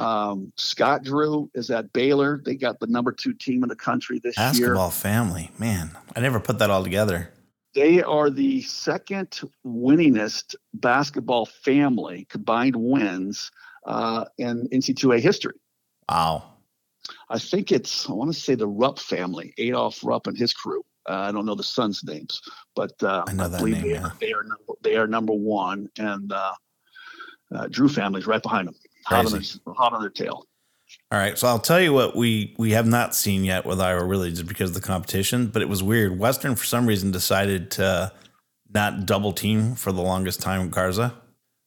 [0.00, 2.40] um, Scott Drew is at Baylor.
[2.44, 4.48] They got the number two team in the country this year.
[4.48, 5.50] Basketball family.
[5.58, 7.30] Man, I never put that all together.
[7.74, 13.50] They are the second winningest basketball family combined wins
[13.86, 15.54] uh, in NC2A history.
[16.08, 16.44] Wow.
[17.28, 20.82] I think it's I want to say the Rupp family, Adolph Rupp and his crew.
[21.08, 22.40] Uh, I don't know the sons' names,
[22.74, 24.04] but uh, I know that believe name, they, yeah.
[24.04, 26.54] are, they are number they are number one, and uh,
[27.54, 28.74] uh, Drew family's right behind them,
[29.04, 29.60] hot Crazy.
[29.64, 30.46] their, hot their tail.
[31.12, 34.04] All right, so I'll tell you what we we have not seen yet with Iowa,
[34.04, 35.46] really, just because of the competition.
[35.46, 36.18] But it was weird.
[36.18, 38.12] Western, for some reason, decided to
[38.72, 41.14] not double team for the longest time Garza.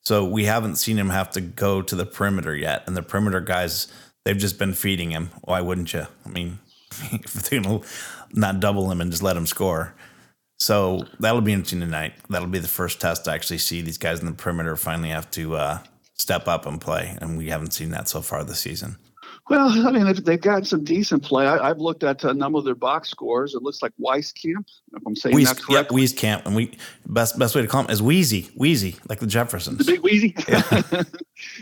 [0.05, 2.83] So we haven't seen him have to go to the perimeter yet.
[2.87, 3.87] And the perimeter guys,
[4.25, 5.29] they've just been feeding him.
[5.43, 6.07] Why wouldn't you?
[6.25, 6.59] I mean,
[7.11, 7.81] if they're gonna
[8.33, 9.93] not double him and just let him score.
[10.59, 12.13] So that'll be interesting tonight.
[12.29, 15.29] That'll be the first test to actually see these guys in the perimeter finally have
[15.31, 15.79] to uh,
[16.13, 17.17] step up and play.
[17.21, 18.97] And we haven't seen that so far this season.
[19.49, 21.45] Well, I mean, they've, they've got some decent play.
[21.45, 23.55] I, have looked at a number of their box scores.
[23.55, 26.01] It looks like Wieskamp, if I'm saying Weiss, that correctly.
[26.01, 26.45] Yep, Wieskamp.
[26.45, 29.79] And we best best way to call him is Wheezy, Wheezy, like the Jeffersons.
[29.79, 30.35] The big Wheezy.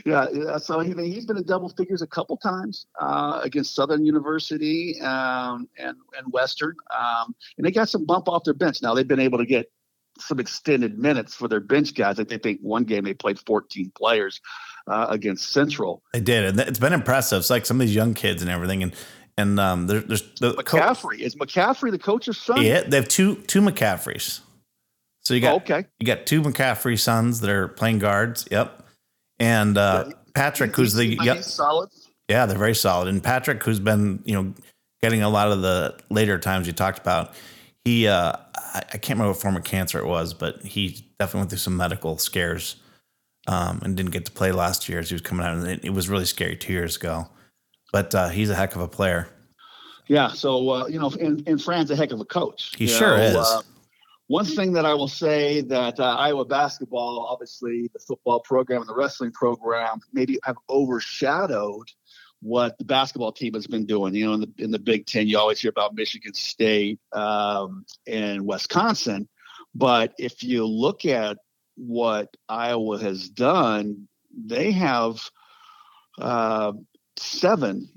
[0.06, 0.28] Yeah.
[0.32, 0.58] yeah.
[0.58, 5.68] So he, he's been in double figures a couple times uh, against Southern University um,
[5.80, 8.84] and and Western, um, and they got some bump off their bench.
[8.84, 9.72] Now they've been able to get
[10.22, 12.20] some extended minutes for their bench guys.
[12.20, 14.42] I think one game they played 14 players
[14.88, 16.04] uh, against Central.
[16.14, 17.40] They did, and it's been impressive.
[17.40, 18.96] It's like some of these young kids and everything, and
[19.38, 22.62] and um, there's there's the McCaffery co- is McCaffery the coach's son.
[22.64, 24.42] Yeah, they have two two McCafferys.
[25.22, 28.48] So you got oh, okay, you got two McCaffery sons that are playing guards.
[28.52, 28.84] Yep,
[29.40, 31.90] and uh, yeah, Patrick, who's the yep, solid.
[32.28, 34.54] Yeah, they're very solid, and Patrick, who's been you know
[35.02, 37.34] getting a lot of the later times you talked about.
[37.86, 41.40] He, uh, I, I can't remember what form of cancer it was, but he definitely
[41.40, 42.76] went through some medical scares
[43.48, 45.56] um, and didn't get to play last year as he was coming out.
[45.56, 47.28] And it, it was really scary two years ago.
[47.92, 49.28] But uh, he's a heck of a player.
[50.08, 50.30] Yeah.
[50.30, 52.74] So, uh, you know, and, and Fran's a heck of a coach.
[52.78, 53.36] He sure know, is.
[53.36, 53.62] Uh,
[54.28, 58.90] one thing that I will say that uh, Iowa basketball, obviously the football program and
[58.90, 61.90] the wrestling program, maybe have overshadowed
[62.42, 64.16] what the basketball team has been doing.
[64.16, 67.86] You know, in the in the Big Ten, you always hear about Michigan State um,
[68.08, 69.28] and Wisconsin,
[69.76, 71.38] but if you look at
[71.76, 75.30] what Iowa has done, they have
[76.20, 76.74] uh,
[77.18, 77.90] seven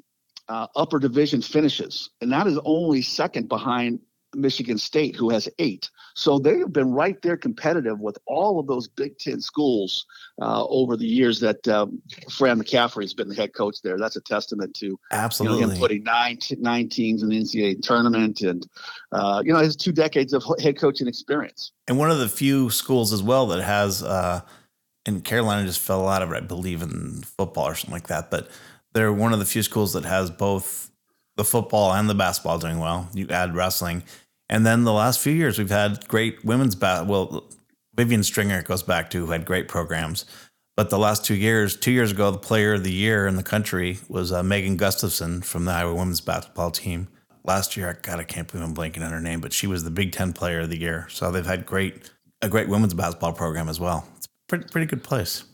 [0.49, 4.01] uh, upper division finishes, and that is only second behind
[4.35, 5.91] Michigan State, who has eight.
[6.15, 10.07] So they have been right there competitive with all of those Big Ten schools
[10.41, 13.99] uh, over the years that um, Fran McCaffery has been the head coach there.
[13.99, 17.83] That's a testament to absolutely you know, him putting nine nine teams in the NCAA
[17.83, 18.67] tournament, and
[19.13, 21.73] uh, you know his two decades of head coaching experience.
[21.89, 24.43] And one of the few schools as well that has, uh,
[25.07, 28.31] and Carolina just fell out of it, I believe, in football or something like that,
[28.31, 28.49] but.
[28.95, 30.93] They're one of the few schools that has both
[31.37, 33.09] the football and the basketball doing well.
[33.13, 34.05] You add wrestling,
[34.49, 37.07] and then the last few years, we've had great women's bat.
[37.07, 37.51] Well,
[37.95, 40.25] Vivian Stringer goes back to who had great programs.
[40.77, 43.45] But the last two years, two years ago, the player of the year in the
[43.45, 47.07] country was uh, Megan Gustafson from the Iowa women's basketball team.
[47.45, 49.91] Last year, God, I can't believe I'm blanking on her name, but she was the
[49.91, 51.07] Big Ten player of the year.
[51.11, 52.11] So they've had great
[52.43, 54.07] a great women's basketball program as well.
[54.17, 55.45] It's pretty pretty good place.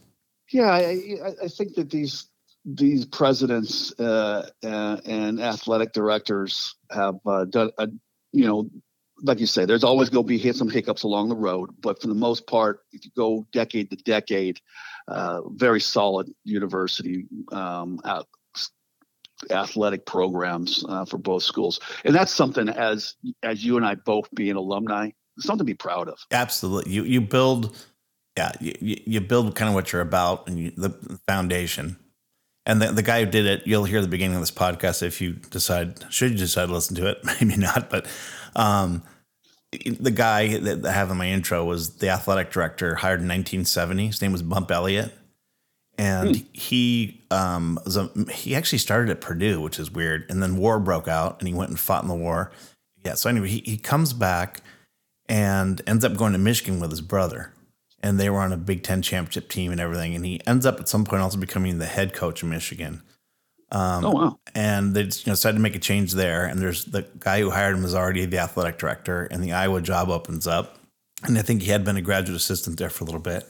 [0.50, 0.98] Yeah, I,
[1.42, 2.26] I think that these
[2.64, 7.88] these presidents uh, uh, and athletic directors have uh, done a
[8.32, 8.70] you know,
[9.22, 12.08] like you say, there's always going to be some hiccups along the road, but for
[12.08, 14.60] the most part, if you go decade to decade,
[15.08, 18.00] uh, very solid university um,
[19.50, 24.28] athletic programs uh, for both schools, and that's something as as you and I both
[24.34, 26.18] being alumni, something to be proud of.
[26.30, 27.76] Absolutely, you you build,
[28.36, 28.74] yeah, you,
[29.06, 30.90] you build kind of what you're about and you, the
[31.26, 31.96] foundation.
[32.66, 35.20] And the, the guy who did it, you'll hear the beginning of this podcast if
[35.20, 38.06] you decide, should you decide to listen to it, maybe not, but
[38.54, 39.02] um,
[39.72, 44.08] the guy that I have in my intro was the athletic director hired in 1970.
[44.08, 45.12] His name was Bump Elliott.
[45.96, 46.42] And hmm.
[46.52, 50.24] he um, a, he actually started at Purdue, which is weird.
[50.28, 52.50] And then war broke out and he went and fought in the war.
[53.04, 53.14] Yeah.
[53.14, 54.62] So anyway, he, he comes back
[55.28, 57.52] and ends up going to Michigan with his brother
[58.02, 60.14] and they were on a Big Ten championship team and everything.
[60.14, 63.02] And he ends up at some point also becoming the head coach of Michigan.
[63.72, 64.38] Um, oh wow!
[64.54, 66.44] And they just, you know, decided to make a change there.
[66.44, 69.80] And there's the guy who hired him is already the athletic director, and the Iowa
[69.80, 70.78] job opens up.
[71.22, 73.46] And I think he had been a graduate assistant there for a little bit.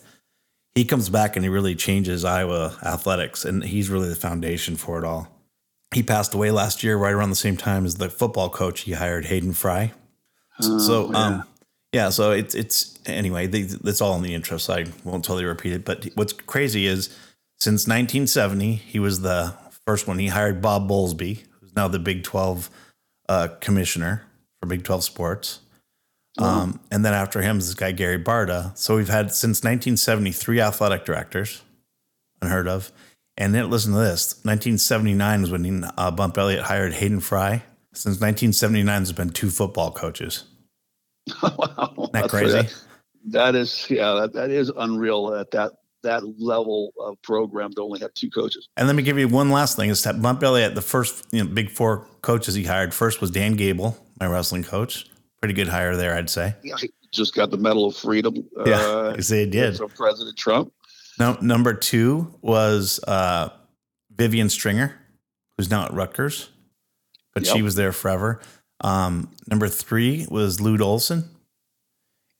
[0.74, 4.98] He comes back and he really changes Iowa athletics, and he's really the foundation for
[4.98, 5.28] it all.
[5.94, 8.92] He passed away last year, right around the same time as the football coach he
[8.92, 9.92] hired, Hayden Fry.
[10.62, 11.18] Oh, so, yeah.
[11.18, 11.42] um, yeah,
[12.10, 13.46] so it's it's anyway.
[13.46, 15.84] They, that's all in the intro, so I won't totally repeat it.
[15.84, 17.08] But what's crazy is
[17.58, 19.54] since 1970, he was the
[19.86, 20.18] first one.
[20.18, 22.70] He hired Bob Bowlesby, who's now the Big 12
[23.28, 24.22] uh, commissioner
[24.60, 25.60] for Big 12 sports.
[26.38, 28.76] Um, and then after him is this guy Gary Barta.
[28.78, 31.62] So we've had since 1973 athletic directors,
[32.40, 32.92] unheard of.
[33.36, 37.62] And then listen to this: 1979 was when uh, Bump Elliott hired Hayden Fry.
[37.92, 40.44] Since 1979, there's been two football coaches.
[41.42, 42.52] wow, Isn't that crazy?
[42.52, 42.74] That,
[43.26, 48.00] that is, yeah, that, that is unreal at that that level of program to only
[48.00, 48.68] have two coaches.
[48.76, 51.44] And let me give you one last thing: is that Bump Elliott, the first you
[51.44, 55.06] know, big four coaches he hired, first was Dan Gable, my wrestling coach.
[55.40, 56.54] Pretty good hire there, I'd say.
[56.62, 58.34] Yeah, he just got the Medal of Freedom.
[58.66, 60.72] Yeah, uh, they did from President Trump.
[61.18, 63.50] No, number two was uh,
[64.14, 64.94] Vivian Stringer,
[65.56, 66.50] who's now at Rutgers,
[67.34, 67.54] but yep.
[67.54, 68.40] she was there forever.
[68.82, 71.28] Um, number three was Lute Olson.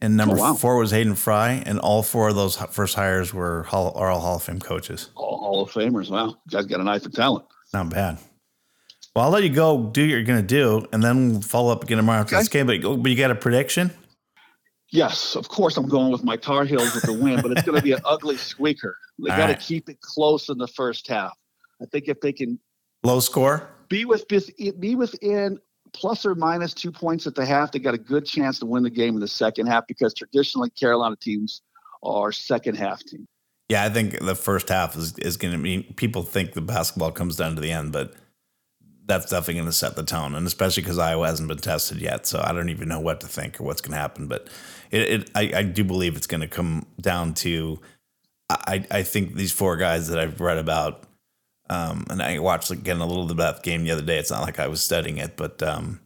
[0.03, 0.55] And number oh, wow.
[0.55, 1.63] four was Hayden Fry.
[1.67, 5.11] And all four of those first hires were Hall, are all Hall of Fame coaches.
[5.15, 6.11] All Hall of Famers.
[6.11, 6.29] Wow.
[6.29, 7.45] You guys got an eye for talent.
[7.75, 8.19] Not bad.
[9.15, 11.73] Well, I'll let you go do what you're going to do, and then we'll follow
[11.73, 12.41] up again tomorrow after Okay.
[12.43, 12.67] this game.
[12.67, 13.91] But, but you got a prediction?
[14.93, 17.77] Yes, of course I'm going with my Tar Heels with the win, but it's going
[17.77, 18.97] to be an ugly squeaker.
[19.19, 19.61] They got to right.
[19.61, 21.37] keep it close in the first half.
[21.83, 22.59] I think if they can
[23.03, 23.69] Low score?
[23.89, 25.59] be with be within
[25.93, 28.83] plus or minus two points at the half, they got a good chance to win
[28.83, 31.63] the game in the second half because traditionally Carolina teams
[32.03, 33.27] are second half teams.
[33.69, 35.85] Yeah, I think the first half is, is going to be.
[35.95, 38.15] People think the basketball comes down to the end, but
[39.07, 42.27] that's definitely going to set the tone, and especially because Iowa hasn't been tested yet,
[42.27, 44.27] so I don't even know what to think or what's going to happen.
[44.27, 44.49] But
[44.91, 47.81] it, it I, I do believe it's going to come down to.
[48.49, 51.05] I, I think these four guys that I've read about,
[51.71, 54.19] um, and I watched again a little bit of the game the other day.
[54.19, 56.01] It's not like I was studying it, but um,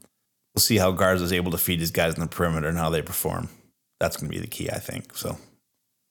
[0.55, 2.91] we'll see how Garza is able to feed these guys in the perimeter and how
[2.91, 3.49] they perform.
[3.99, 5.17] That's going to be the key, I think.
[5.17, 5.39] So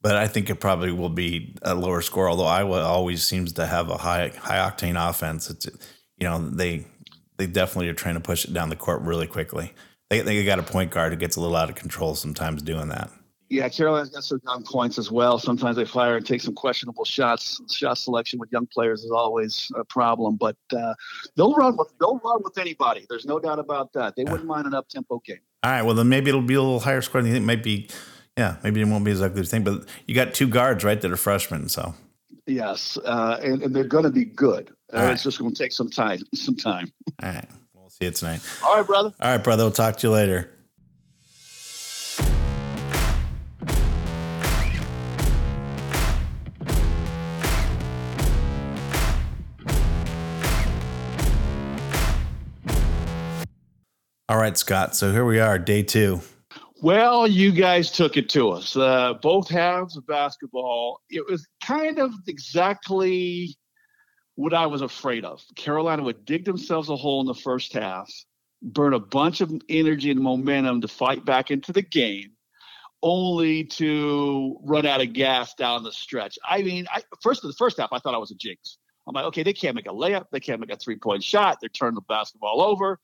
[0.03, 2.29] but I think it probably will be a lower score.
[2.29, 5.49] Although Iowa always seems to have a high high octane offense.
[5.49, 5.65] It's
[6.17, 6.85] you know they
[7.37, 9.73] they definitely are trying to push it down the court really quickly.
[10.09, 12.89] They they got a point guard who gets a little out of control sometimes doing
[12.89, 13.09] that.
[13.53, 15.37] Yeah, Carolina's got some young points as well.
[15.37, 17.61] Sometimes they fire and take some questionable shots.
[17.71, 20.95] Shot selection with young players is always a problem, but uh,
[21.35, 23.05] they'll run with they'll run with anybody.
[23.07, 24.15] There's no doubt about that.
[24.15, 25.37] They wouldn't mind an up tempo game.
[25.61, 27.43] All right, well then maybe it'll be a little higher score than you think.
[27.43, 27.89] It might be,
[28.35, 29.65] yeah, maybe it won't be exactly the you think.
[29.65, 31.93] But you got two guards right that are freshmen, so
[32.47, 34.71] Yes, uh, and, and they're going to be good.
[34.91, 35.11] Uh, right.
[35.11, 36.21] It's just going to take some time.
[36.33, 36.91] Some time.
[37.21, 38.41] all right, we'll see it tonight.
[38.65, 39.13] All right, brother.
[39.21, 40.49] All right, brother, we'll talk to you later.
[54.33, 54.95] All right, Scott.
[54.95, 56.19] So here we are, day two.
[56.81, 58.75] Well, you guys took it to us.
[58.75, 61.01] Uh, both halves of basketball.
[61.07, 63.55] It was kind of exactly
[64.33, 65.43] what I was afraid of.
[65.55, 68.11] Carolina would dig themselves a hole in the first half,
[68.63, 72.31] burn a bunch of energy and momentum to fight back into the game,
[73.03, 76.39] only to run out of gas down the stretch.
[76.43, 78.79] I mean, I, first of the first half, I thought I was a jinx.
[79.07, 81.59] I'm like, okay, they can't make a layup, they can't make a three point shot.
[81.61, 82.99] They're turning the basketball over.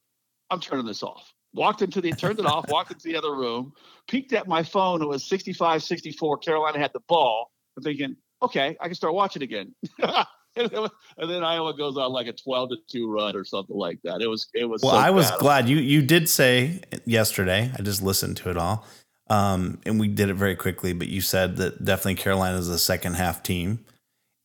[0.52, 1.34] I'm turning this off.
[1.54, 3.74] Walked into the, turned it off, walked into the other room,
[4.08, 5.02] peeked at my phone.
[5.02, 6.38] It was 65 64.
[6.40, 7.52] Carolina had the ball.
[7.76, 9.74] I'm thinking, okay, I can start watching again.
[10.00, 13.76] and, was- and then Iowa goes on like a 12 to 2 run or something
[13.76, 14.22] like that.
[14.22, 15.40] It was, it was, Well, so I was bad.
[15.40, 17.72] glad you you did say yesterday.
[17.78, 18.86] I just listened to it all,
[19.32, 20.94] um, and we did it very quickly.
[20.94, 23.84] But you said that definitely Carolina is a second half team,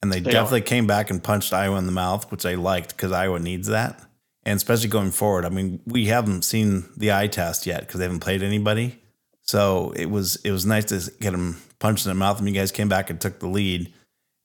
[0.02, 2.96] and they, They definitely came back and punched Iowa in the mouth, which I liked
[2.96, 4.00] because Iowa needs that,
[4.44, 5.44] and especially going forward.
[5.44, 8.98] I mean, we haven't seen the eye test yet because they haven't played anybody,
[9.42, 12.38] so it was it was nice to get them punched in the mouth.
[12.38, 13.92] And you guys came back and took the lead,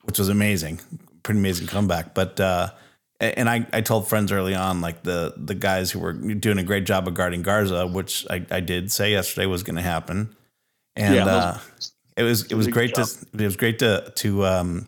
[0.04, 0.80] which was amazing,
[1.24, 2.14] pretty amazing comeback.
[2.14, 2.70] But uh,
[3.20, 6.64] and I, I told friends early on, like the the guys who were doing a
[6.64, 10.36] great job of guarding Garza, which I, I did say yesterday was going to happen,
[10.96, 11.60] and Yeah, uh,
[12.16, 13.02] it was it was did a great to
[13.34, 14.88] it was great to to um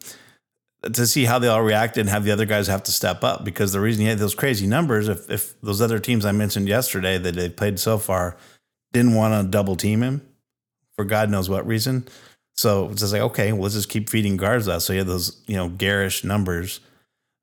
[0.83, 3.43] to see how they all reacted and have the other guys have to step up
[3.43, 6.67] because the reason you had those crazy numbers, if if those other teams I mentioned
[6.67, 8.37] yesterday that they played so far
[8.91, 10.21] didn't want to double team him
[10.95, 12.07] for God knows what reason.
[12.55, 14.81] So it's just like, okay, well, let's just keep feeding Garza.
[14.81, 16.79] So you have those, you know, garish numbers.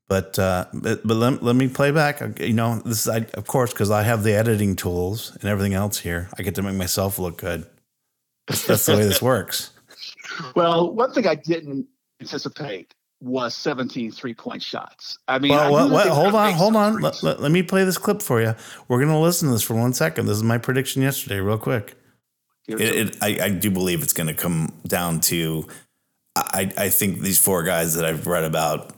[0.08, 2.40] But uh, but, but let, let me play back.
[2.40, 5.74] You know, this is I, of course because I have the editing tools and everything
[5.74, 6.28] else here.
[6.38, 7.66] I get to make myself look good.
[8.46, 9.70] That's the way this works.
[10.54, 11.88] Well, one thing I didn't
[12.20, 15.18] anticipate was 17 three point shots.
[15.26, 17.00] I mean, I Well, knew what, that what, they hold on, hold on.
[17.00, 18.54] Let, let, let me play this clip for you.
[18.86, 20.26] We're going to listen to this for one second.
[20.26, 21.96] This is my prediction yesterday, real quick.
[22.68, 25.66] It, it, I, I do believe it's going to come down to.
[26.36, 28.92] I, I think these four guys that I've read about,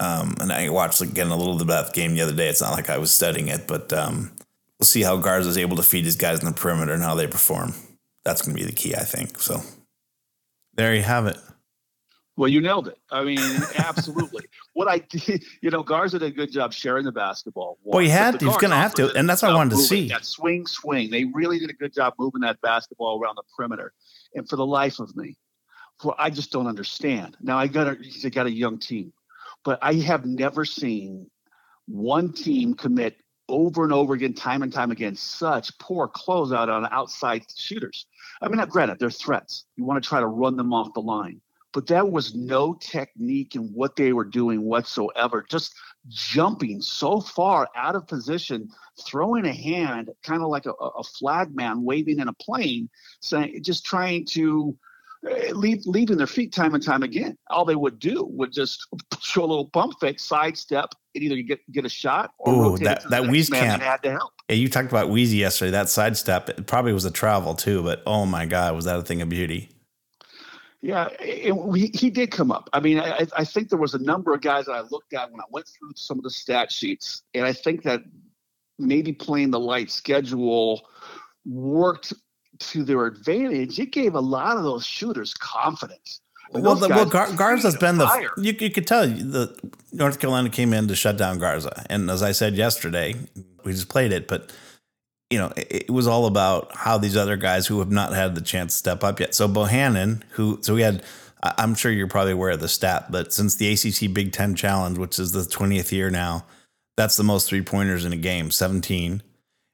[0.00, 2.48] um, and I watched again a little bit about the game the other day.
[2.48, 4.32] It's not like I was studying it, but um,
[4.80, 7.14] we'll see how Garza is able to feed his guys in the perimeter and how
[7.14, 7.74] they perform.
[8.24, 9.38] That's going to be the key, I think.
[9.40, 9.60] So
[10.74, 11.36] there you have it.
[12.42, 12.98] Well, you nailed it.
[13.08, 13.38] I mean,
[13.78, 14.42] absolutely.
[14.72, 17.78] what I did, you know, Garza did a good job sharing the basketball.
[17.84, 18.46] Well, he had to.
[18.46, 20.08] He's guards gonna have to, and that's what I wanted to see.
[20.08, 21.08] That swing, swing.
[21.08, 23.92] They really did a good job moving that basketball around the perimeter.
[24.34, 25.36] And for the life of me,
[26.00, 27.36] for I just don't understand.
[27.40, 29.12] Now I got a, I got a young team,
[29.64, 31.30] but I have never seen
[31.86, 33.18] one team commit
[33.48, 38.06] over and over again, time and time again, such poor closeout on outside shooters.
[38.40, 39.66] I mean, now, granted, they're threats.
[39.76, 41.40] You want to try to run them off the line,
[41.72, 45.44] but there was no technique in what they were doing whatsoever.
[45.48, 45.74] Just
[46.08, 48.68] jumping so far out of position,
[49.06, 52.88] throwing a hand, kind of like a, a flag man waving in a plane,
[53.20, 54.76] saying, just trying to
[55.24, 57.38] uh, leave, leaving their feet time and time again.
[57.48, 58.86] All they would do would just
[59.20, 63.08] show a little pump fake, sidestep, and either get get a shot or Ooh, that-
[63.08, 64.32] that next man had to help.
[64.48, 65.70] Yeah, you talked about Wheezy yesterday.
[65.70, 69.02] That sidestep, it probably was a travel too, but oh my God, was that a
[69.02, 69.70] thing of beauty?
[70.82, 72.68] Yeah, and we, he did come up.
[72.72, 75.30] I mean, I, I think there was a number of guys that I looked at
[75.30, 78.02] when I went through some of the stat sheets, and I think that
[78.80, 80.88] maybe playing the light schedule
[81.46, 82.12] worked
[82.58, 83.78] to their advantage.
[83.78, 86.20] It gave a lot of those shooters confidence.
[86.50, 88.30] Well, the, well, Gar- Garza's been the fire.
[88.36, 89.56] you, you could tell the
[89.92, 93.14] North Carolina came in to shut down Garza, and as I said yesterday,
[93.64, 94.52] we just played it, but
[95.32, 98.34] you know it, it was all about how these other guys who have not had
[98.34, 99.34] the chance to step up yet.
[99.34, 101.02] So Bohannon, who so we had,
[101.42, 104.98] I'm sure you're probably aware of the stat, but since the ACC Big Ten Challenge,
[104.98, 106.44] which is the 20th year now,
[106.96, 109.22] that's the most three pointers in a game, 17,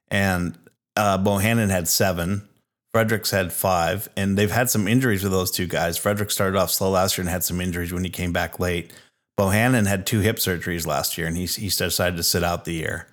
[0.09, 0.57] and
[0.95, 2.47] uh, Bohannon had seven.
[2.95, 5.99] Fredricks had five, and they've had some injuries with those two guys.
[5.99, 8.91] Fredrick started off slow last year and had some injuries when he came back late.
[9.39, 12.73] Bohannon had two hip surgeries last year, and he's he decided to sit out the
[12.73, 13.07] year.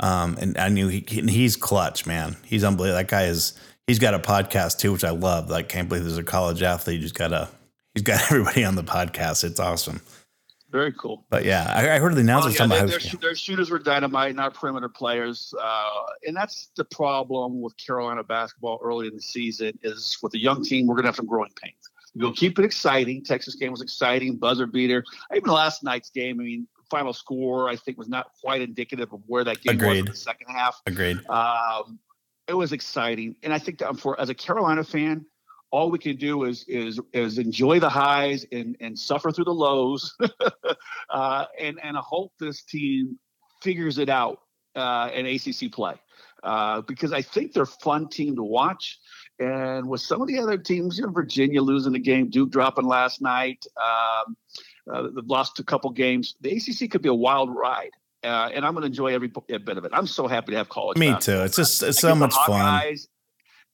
[0.00, 2.36] Um, and I knew he, he he's clutch, man.
[2.44, 2.98] He's unbelievable.
[2.98, 3.58] That guy is.
[3.86, 5.50] He's got a podcast too, which I love.
[5.50, 7.48] I can't believe there's a college athlete who's got a.
[7.94, 9.44] He's got everybody on the podcast.
[9.44, 10.00] It's awesome.
[10.70, 11.24] Very cool.
[11.30, 13.70] But yeah, I, I heard the announcers Oh, yeah, talking their, about their, their shooters
[13.70, 15.90] were dynamite, not perimeter players, uh,
[16.26, 19.78] and that's the problem with Carolina basketball early in the season.
[19.82, 21.74] Is with a young team, we're going to have some growing pains.
[22.14, 23.24] We'll keep it exciting.
[23.24, 25.04] Texas game was exciting, buzzer beater.
[25.34, 29.20] Even last night's game, I mean, final score I think was not quite indicative of
[29.26, 30.80] where that game was in the second half.
[30.86, 31.18] Agreed.
[31.28, 31.98] Um,
[32.46, 35.26] it was exciting, and I think that for as a Carolina fan,
[35.70, 39.54] all we can do is is is enjoy the highs and and suffer through the
[39.54, 40.16] lows,
[41.10, 43.18] uh, and and I hope this team
[43.60, 44.40] figures it out
[44.74, 45.94] uh, in ACC play
[46.42, 48.98] uh, because I think they're a fun team to watch.
[49.40, 52.86] And with some of the other teams, you know, Virginia losing the game, Duke dropping
[52.86, 54.36] last night, um,
[54.92, 56.34] uh, they've lost a couple games.
[56.40, 57.90] The ACC could be a wild ride.
[58.24, 59.92] Uh, and I'm going to enjoy every bit of it.
[59.94, 60.98] I'm so happy to have college.
[60.98, 61.42] Me too.
[61.42, 62.96] It's just it's so much fun.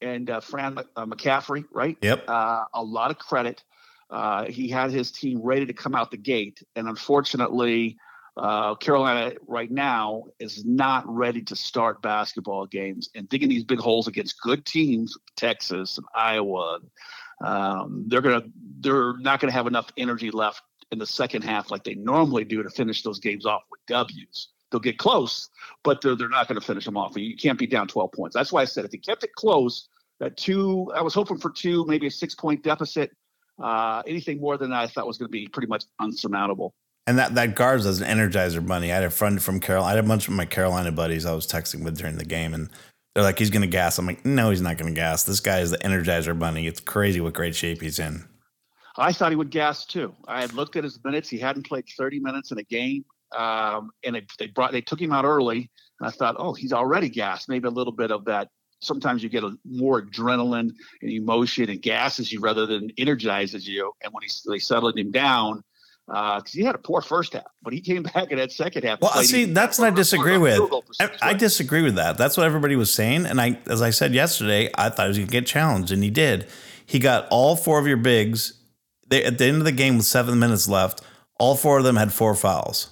[0.03, 1.97] And uh, Fran uh, McCaffery, right?
[2.03, 2.29] Yep.
[2.29, 3.65] Uh, a lot of credit.
[4.11, 7.97] Uh, he had his team ready to come out the gate, and unfortunately,
[8.37, 13.79] uh, Carolina right now is not ready to start basketball games and digging these big
[13.79, 16.81] holes against good teams, Texas and Iowa.
[17.43, 18.45] Um, they're gonna,
[18.81, 20.62] they're not gonna have enough energy left
[20.95, 24.49] in the second half like they normally do to finish those games off with W's.
[24.70, 25.51] They'll get close,
[25.82, 27.16] but they're, they're not going to finish them off.
[27.16, 28.34] You can't be down 12 points.
[28.34, 29.88] That's why I said if they kept it close,
[30.20, 33.11] that two, I was hoping for two, maybe a six point deficit.
[33.62, 36.74] Uh, anything more than that, I thought was going to be pretty much unsurmountable.
[37.07, 38.90] And that that Garza is an energizer bunny.
[38.90, 39.92] I had a friend from Carolina.
[39.92, 42.55] I had a bunch of my Carolina buddies I was texting with during the game,
[42.55, 42.70] and
[43.14, 45.22] they're like, "He's going to gas." I'm like, "No, he's not going to gas.
[45.24, 46.66] This guy is the energizer bunny.
[46.66, 48.24] It's crazy what great shape he's in."
[48.97, 50.14] I thought he would gas too.
[50.28, 51.28] I had looked at his minutes.
[51.28, 53.05] He hadn't played 30 minutes in a game.
[53.36, 55.70] Um, and they, they brought, they took him out early.
[56.01, 57.49] And I thought, oh, he's already gassed.
[57.49, 58.49] Maybe a little bit of that.
[58.80, 60.70] Sometimes you get a more adrenaline
[61.03, 63.92] and emotion and gasses you rather than energizes you.
[64.03, 65.62] And when he, they settled him down,
[66.07, 69.01] because he had a poor first half, but he came back in that second half.
[69.01, 70.61] Well, see, that's what I disagree with.
[71.01, 72.18] I, I disagree with that.
[72.18, 75.18] That's what everybody was saying, and I, as I said yesterday, I thought he was
[75.18, 76.47] going to get challenged, and he did.
[76.84, 78.53] He got all four of your bigs.
[79.09, 81.02] They, at the end of the game, with seven minutes left,
[81.38, 82.88] all four of them had four fouls.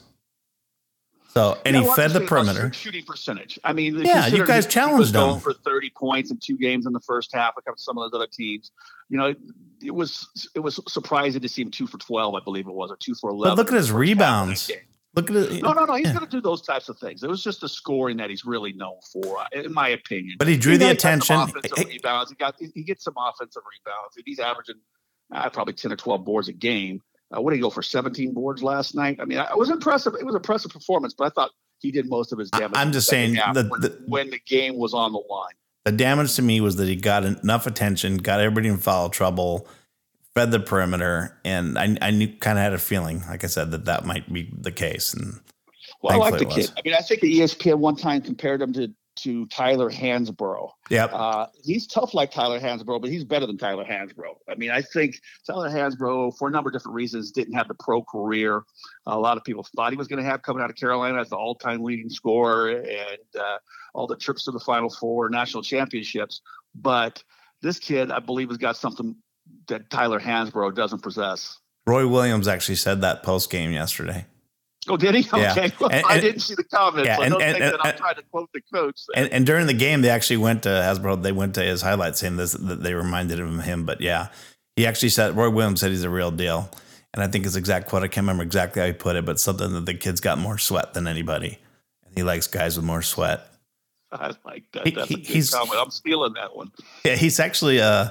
[1.30, 2.70] So, and he fed the perimeter.
[2.74, 3.58] Shooting percentage.
[3.64, 5.40] I mean, Yeah, you guys he- challenged he him.
[5.40, 8.26] for 30 points in two games in the first half, like some of those other
[8.30, 8.70] teams.
[9.08, 9.38] You know, it,
[9.82, 12.90] it was it was surprising to see him two for 12, I believe it was,
[12.90, 13.56] or two for 11.
[13.56, 14.70] But look at his in the first half of that rebounds.
[15.14, 15.62] Look at it.
[15.62, 15.94] No, no, no.
[15.94, 16.12] He's Yeah.
[16.14, 17.22] going to do those types of things.
[17.22, 20.36] It was just the scoring that he's really known for, in my opinion.
[20.38, 21.86] But he drew the got some attention.
[21.88, 22.30] rebounds.
[22.30, 24.16] He got he gets some offensive rebounds.
[24.16, 24.76] And he's averaging
[25.34, 27.02] uh, probably 10 or 12 boards a game.
[27.34, 27.82] Uh, what did he go for?
[27.82, 29.18] 17 boards last night.
[29.20, 30.14] I mean, I- it was impressive.
[30.18, 32.72] It was impressive performance, but I thought he did most of his damage.
[32.76, 35.54] I'm just saying that when, the- when the game was on the line.
[35.84, 39.66] The damage to me was that he got enough attention, got everybody in foul trouble,
[40.34, 43.72] fed the perimeter, and I, I knew kind of had a feeling, like I said,
[43.72, 45.12] that that might be the case.
[45.12, 45.40] And
[46.00, 46.70] Well, I like the kid.
[46.76, 50.70] I mean, I think the ESPN one time compared him to to Tyler Hansbrough.
[50.88, 54.36] yep, Uh, he's tough like Tyler Hansbrough, but he's better than Tyler Hansbrough.
[54.48, 57.74] I mean, I think Tyler Hansbrough, for a number of different reasons, didn't have the
[57.74, 58.64] pro career
[59.06, 61.30] a lot of people thought he was going to have coming out of Carolina as
[61.30, 63.58] the all-time leading scorer and uh,
[63.94, 66.40] all the trips to the Final Four, national championships.
[66.74, 67.22] But
[67.62, 69.16] this kid, I believe, has got something
[69.68, 71.58] that Tyler Hansbrough doesn't possess.
[71.86, 74.26] Roy Williams actually said that post game yesterday.
[74.88, 75.20] Oh, did he?
[75.36, 75.52] Yeah.
[75.52, 75.72] Okay.
[75.78, 77.06] Well, And- I and- didn't see the comments.
[77.06, 79.00] Yeah, so and- don't and- think that I'm trying to quote the coach.
[79.14, 81.22] And, and during the game, they actually went to Hansbrough.
[81.22, 83.84] They went to his highlights saying this that they reminded him of him.
[83.84, 84.28] But yeah,
[84.76, 86.68] he actually said Roy Williams said he's a real deal.
[87.14, 89.38] And I think his exact quote, I can't remember exactly how he put it, but
[89.38, 91.58] something that the kid's got more sweat than anybody.
[92.06, 93.46] And he likes guys with more sweat.
[94.10, 94.84] I like that.
[94.94, 95.78] That's he, a good he's, comment.
[95.80, 96.72] I'm stealing that one.
[97.04, 98.08] Yeah, he's actually uh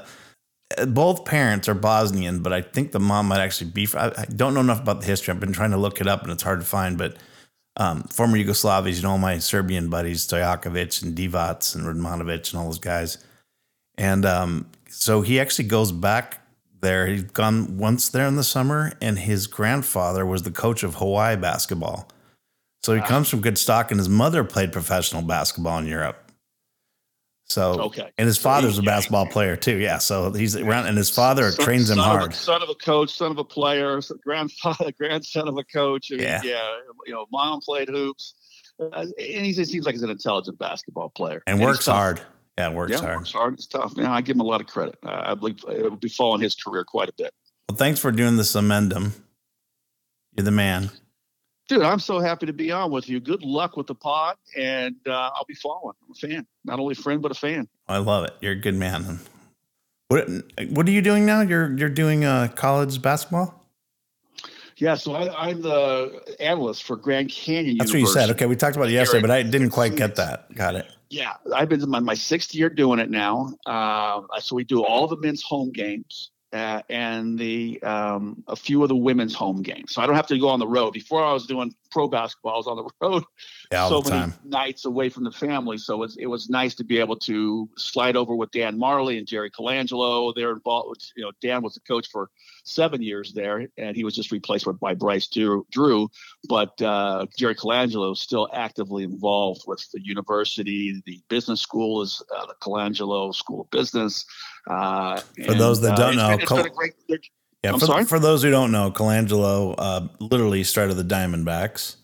[0.88, 3.88] both parents are Bosnian, but I think the mom might actually be.
[3.95, 5.34] I, I don't know enough about the history.
[5.34, 6.97] I've been trying to look it up, and it's hard to find.
[6.97, 7.17] But
[7.78, 12.59] um, former Yugoslavians, you know, all my Serbian buddies, Stojakovic and Divac and Radmanovic and
[12.59, 13.17] all those guys.
[13.97, 16.41] And um, so he actually goes back
[16.82, 17.07] there.
[17.07, 21.36] He'd gone once there in the summer, and his grandfather was the coach of Hawaii
[21.36, 22.09] basketball.
[22.84, 23.07] So he wow.
[23.07, 26.30] comes from good stock, and his mother played professional basketball in Europe.
[27.51, 29.77] So okay, and his father's a basketball player too.
[29.77, 32.31] Yeah, so he's around, and his father son, trains him hard.
[32.31, 36.11] A, son of a coach, son of a player, grandfather, grandson of a coach.
[36.11, 36.77] Mean, yeah, yeah.
[37.05, 38.35] You know, mom played hoops,
[38.79, 42.21] uh, and he seems like he's an intelligent basketball player and, and works hard.
[42.57, 43.17] Yeah, works yeah, hard.
[43.17, 43.53] Works hard.
[43.55, 43.95] It's tough.
[43.95, 44.97] Man, I give him a lot of credit.
[45.05, 47.33] Uh, I believe it will be following his career quite a bit.
[47.69, 49.13] Well, thanks for doing this amendum.
[50.35, 50.91] You're the man.
[51.72, 53.22] Dude, I'm so happy to be on with you.
[53.22, 55.95] Good luck with the pod, and uh, I'll be following.
[56.03, 57.65] I'm a fan, not only a friend but a fan.
[57.88, 58.32] I love it.
[58.41, 59.22] You're a good man.
[60.09, 60.28] What
[60.72, 61.39] What are you doing now?
[61.39, 63.63] You're You're doing uh, college basketball.
[64.76, 67.78] Yeah, so I, am the analyst for Grand Canyon.
[67.78, 68.01] That's University.
[68.01, 68.36] what you said.
[68.36, 70.53] Okay, we talked about it yesterday, but I didn't quite get that.
[70.53, 70.88] Got it.
[71.09, 73.53] Yeah, I've been my, my sixth year doing it now.
[73.65, 78.83] Uh, so we do all the men's home games uh, and the um, a few
[78.83, 79.93] of the women's home games.
[79.93, 80.91] So I don't have to go on the road.
[80.91, 83.23] Before I was doing pro basketball, I was on the road
[83.71, 84.33] yeah, so many time.
[84.43, 85.77] nights away from the family.
[85.77, 89.17] So it was, it was nice to be able to slide over with Dan Majerle
[89.17, 90.33] and Jerry Colangelo.
[90.33, 91.11] They're involved.
[91.15, 92.29] You know, Dan was the coach for
[92.63, 95.65] seven years there, and he was just replaced by Bryce Drew.
[95.71, 96.09] Drew
[96.47, 101.01] but uh, Jerry Colangelo is still actively involved with the university.
[101.05, 104.25] The business school is uh, the Colangelo School of Business.
[104.67, 106.93] Uh, for and, those that uh, don't know, Col- great,
[107.64, 111.97] yeah, for, for, those who don't know, Colangelo uh, literally started the Diamondbacks.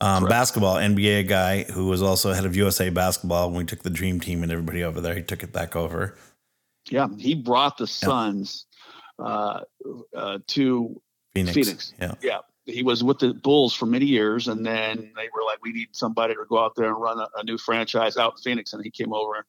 [0.00, 3.90] Um, basketball NBA guy who was also head of USA basketball when we took the
[3.90, 5.14] Dream Team and everybody over there.
[5.14, 6.16] He took it back over.
[6.90, 8.66] Yeah, he brought the Suns
[9.18, 9.60] uh,
[10.14, 11.00] uh, to
[11.34, 11.54] Phoenix.
[11.54, 11.94] Phoenix.
[12.00, 12.38] Yeah, yeah.
[12.66, 15.88] He was with the Bulls for many years, and then they were like, "We need
[15.92, 18.82] somebody to go out there and run a, a new franchise out in Phoenix." And
[18.84, 19.46] he came over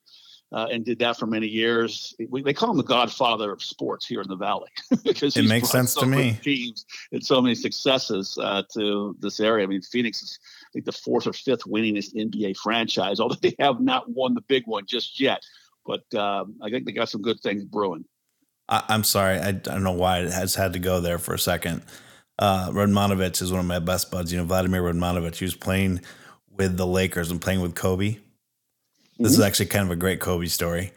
[0.56, 2.16] uh, and did that for many years.
[2.30, 4.70] We, they call him the Godfather of sports here in the Valley
[5.04, 6.40] because it makes sense so to me.
[6.42, 9.66] Teams and so many successes uh, to this area.
[9.66, 13.54] I mean, Phoenix is I think the fourth or fifth winningest NBA franchise, although they
[13.60, 15.44] have not won the big one just yet.
[15.86, 18.06] But um, I think they got some good things brewing.
[18.70, 19.38] I, am sorry.
[19.38, 21.84] I, I, don't know why it has had to go there for a second.
[22.40, 24.32] Uh, Radmanovic is one of my best buds.
[24.32, 26.02] You know, Vladimir Radmanovic, he was playing
[26.50, 28.18] with the Lakers and playing with Kobe.
[29.18, 29.42] This mm-hmm.
[29.42, 30.92] is actually kind of a great Kobe story.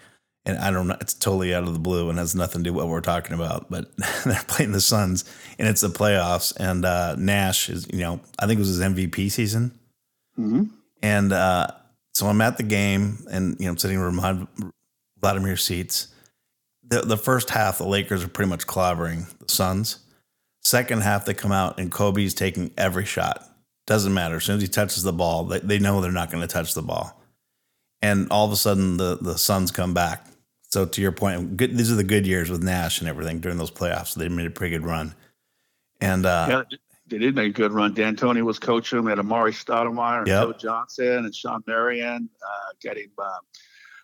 [0.44, 2.72] And I don't know, it's totally out of the blue and has nothing to do
[2.72, 3.70] with what we're talking about.
[3.70, 3.94] But
[4.24, 5.24] they're playing the Suns
[5.58, 6.56] and it's the playoffs.
[6.56, 9.78] And uh, Nash is, you know, I think it was his MVP season.
[10.38, 10.64] Mm-hmm.
[11.02, 11.68] And uh,
[12.14, 14.72] so I'm at the game and, you know, I'm sitting in
[15.20, 16.08] Vladimir seats
[16.88, 19.98] the, the first half, the Lakers are pretty much clobbering the Suns.
[20.62, 23.44] Second half, they come out and Kobe's taking every shot.
[23.86, 24.36] Doesn't matter.
[24.36, 26.74] As soon as he touches the ball, they, they know they're not going to touch
[26.74, 27.17] the ball.
[28.00, 30.26] And all of a sudden, the, the Suns come back.
[30.70, 33.58] So to your point, good, these are the good years with Nash and everything during
[33.58, 34.14] those playoffs.
[34.14, 35.14] They made a pretty good run.
[36.00, 36.78] And uh, yeah,
[37.08, 37.94] they did make a good run.
[37.94, 39.02] D'Antoni was coaching.
[39.04, 40.44] They had Amar'e Stoudemire and yep.
[40.44, 43.38] Joe Johnson and Shawn Marion uh, getting uh,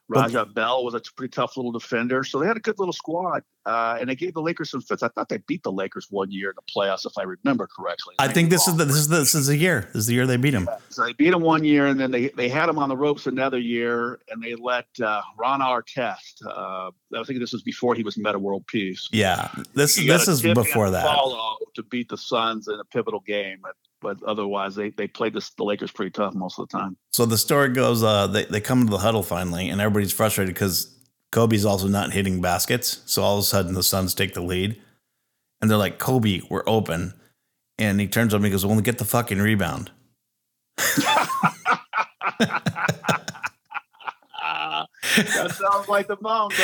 [0.09, 2.25] Raja Bell was a pretty tough little defender.
[2.25, 3.43] So they had a good little squad.
[3.67, 5.03] Uh, and they gave the Lakers some fits.
[5.03, 8.15] I thought they beat the Lakers one year in the playoffs, if I remember correctly.
[8.19, 9.89] I, think this is the, this is the, this is the year.
[9.95, 10.69] This is the year they beat them.
[10.71, 10.77] Yeah.
[10.91, 13.27] So they beat them one year, and then they, they had them on the ropes
[13.27, 16.45] another year, and they let uh, Ron Artest.
[16.47, 19.09] Uh, I think this was before he was Metta World Peace.
[19.13, 21.05] Yeah, this this is before that.
[21.05, 23.63] Follow to beat the Suns in a pivotal game
[24.05, 26.95] but otherwise they, they played this, the Lakers pretty tough most of the time.
[27.11, 30.55] So the story goes, uh, they, they come to the huddle finally, and everybody's frustrated
[30.55, 30.95] because
[31.33, 33.01] Kobe's also not hitting baskets.
[33.07, 34.79] So all of a sudden the Suns take the lead,
[35.61, 37.15] and they're like, Kobe, we're open.
[37.79, 39.91] And he turns on me and goes, well, get the fucking rebound.
[40.77, 41.31] that
[45.17, 46.55] sounds like the Mamba.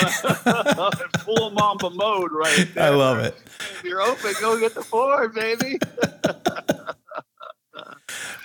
[1.20, 2.84] Full Mamba mode right there.
[2.84, 3.34] I love it.
[3.60, 5.78] If you're open, go get the board, baby.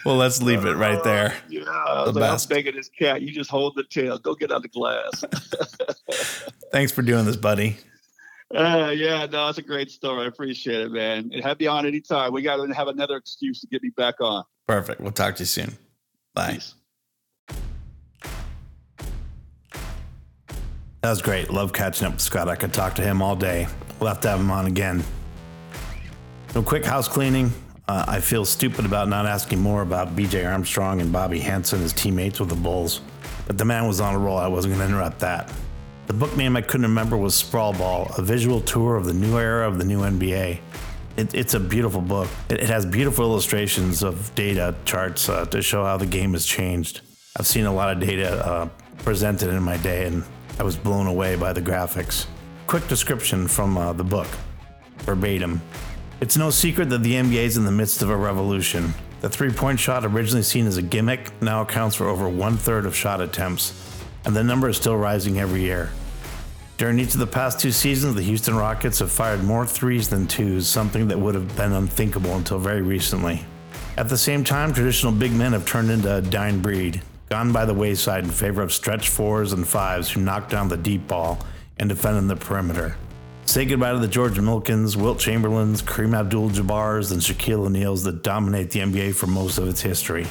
[0.06, 1.28] Well, let's leave it right there.
[1.28, 2.52] Uh, yeah, the like, best.
[2.52, 3.22] I'm begging this cat.
[3.22, 4.18] You just hold the tail.
[4.18, 5.24] Go get on the glass.
[6.72, 7.78] Thanks for doing this, buddy.
[8.54, 10.26] Uh, yeah, no, it's a great story.
[10.26, 11.32] I appreciate it, man.
[11.34, 12.32] And have you on anytime.
[12.32, 14.44] We got to have another excuse to get me back on.
[14.68, 15.02] Perfect.
[15.02, 15.78] We'll talk to you soon.
[16.34, 16.54] Bye.
[16.54, 16.76] Peace.
[21.02, 21.52] That was great.
[21.52, 22.50] Love catching up with Scott.
[22.50, 23.68] I could talk to him all day.
[24.00, 25.04] We'll have to have him on again.
[26.56, 27.52] No quick house cleaning.
[27.88, 31.94] Uh, I feel stupid about not asking more about BJ Armstrong and Bobby Hansen, his
[31.94, 33.02] teammates with the Bulls,
[33.46, 34.38] but the man was on a roll.
[34.38, 35.52] I wasn't going to interrupt that.
[36.08, 39.38] The book name I couldn't remember was Sprawl Ball, a visual tour of the new
[39.38, 40.60] era of the new NBA.
[41.18, 42.28] It, it's a beautiful book.
[42.50, 46.46] It, it, has beautiful illustrations of data charts uh, to show how the game has
[46.46, 47.02] changed.
[47.38, 50.24] I've seen a lot of data uh, presented in my day, and
[50.60, 52.26] I was blown away by the graphics.
[52.68, 54.28] Quick description from uh, the book,
[55.00, 55.62] verbatim.
[56.22, 58.94] It's no secret that the NBA is in the midst of a revolution.
[59.20, 62.86] The three point shot, originally seen as a gimmick, now accounts for over one third
[62.86, 65.90] of shot attempts, and the number is still rising every year.
[66.78, 70.26] During each of the past two seasons, the Houston Rockets have fired more threes than
[70.26, 73.46] twos, something that would have been unthinkable until very recently.
[73.98, 77.66] At the same time, traditional big men have turned into a dying breed, gone by
[77.66, 81.40] the wayside in favor of stretch fours and fives who knock down the deep ball
[81.78, 82.96] and defend in the perimeter.
[83.46, 88.24] Say goodbye to the George Mikans, Wilt Chamberlains, Kareem Abdul Jabbars, and Shaquille O'Neals that
[88.24, 90.26] dominate the NBA for most of its history.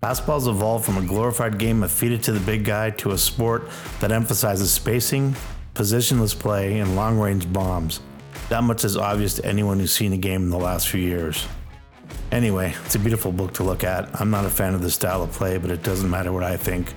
[0.00, 3.18] Basketball's evolved from a glorified game of feed it to the big guy to a
[3.18, 3.68] sport
[4.00, 5.36] that emphasizes spacing,
[5.74, 8.00] positionless play, and long range bombs.
[8.48, 11.46] That much is obvious to anyone who's seen a game in the last few years.
[12.32, 14.18] Anyway, it's a beautiful book to look at.
[14.18, 16.56] I'm not a fan of the style of play, but it doesn't matter what I
[16.56, 16.94] think.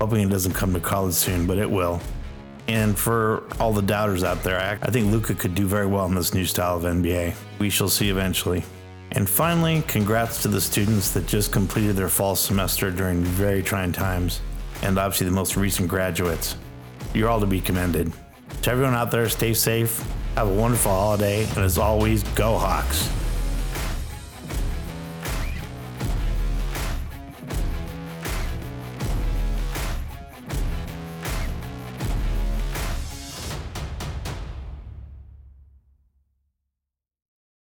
[0.00, 2.00] Hoping it doesn't come to college soon, but it will.
[2.68, 6.14] And for all the doubters out there, I think Luka could do very well in
[6.14, 7.34] this new style of NBA.
[7.58, 8.64] We shall see eventually.
[9.12, 13.92] And finally, congrats to the students that just completed their fall semester during very trying
[13.92, 14.40] times,
[14.82, 16.56] and obviously the most recent graduates.
[17.14, 18.12] You're all to be commended.
[18.62, 23.08] To everyone out there, stay safe, have a wonderful holiday, and as always, go Hawks.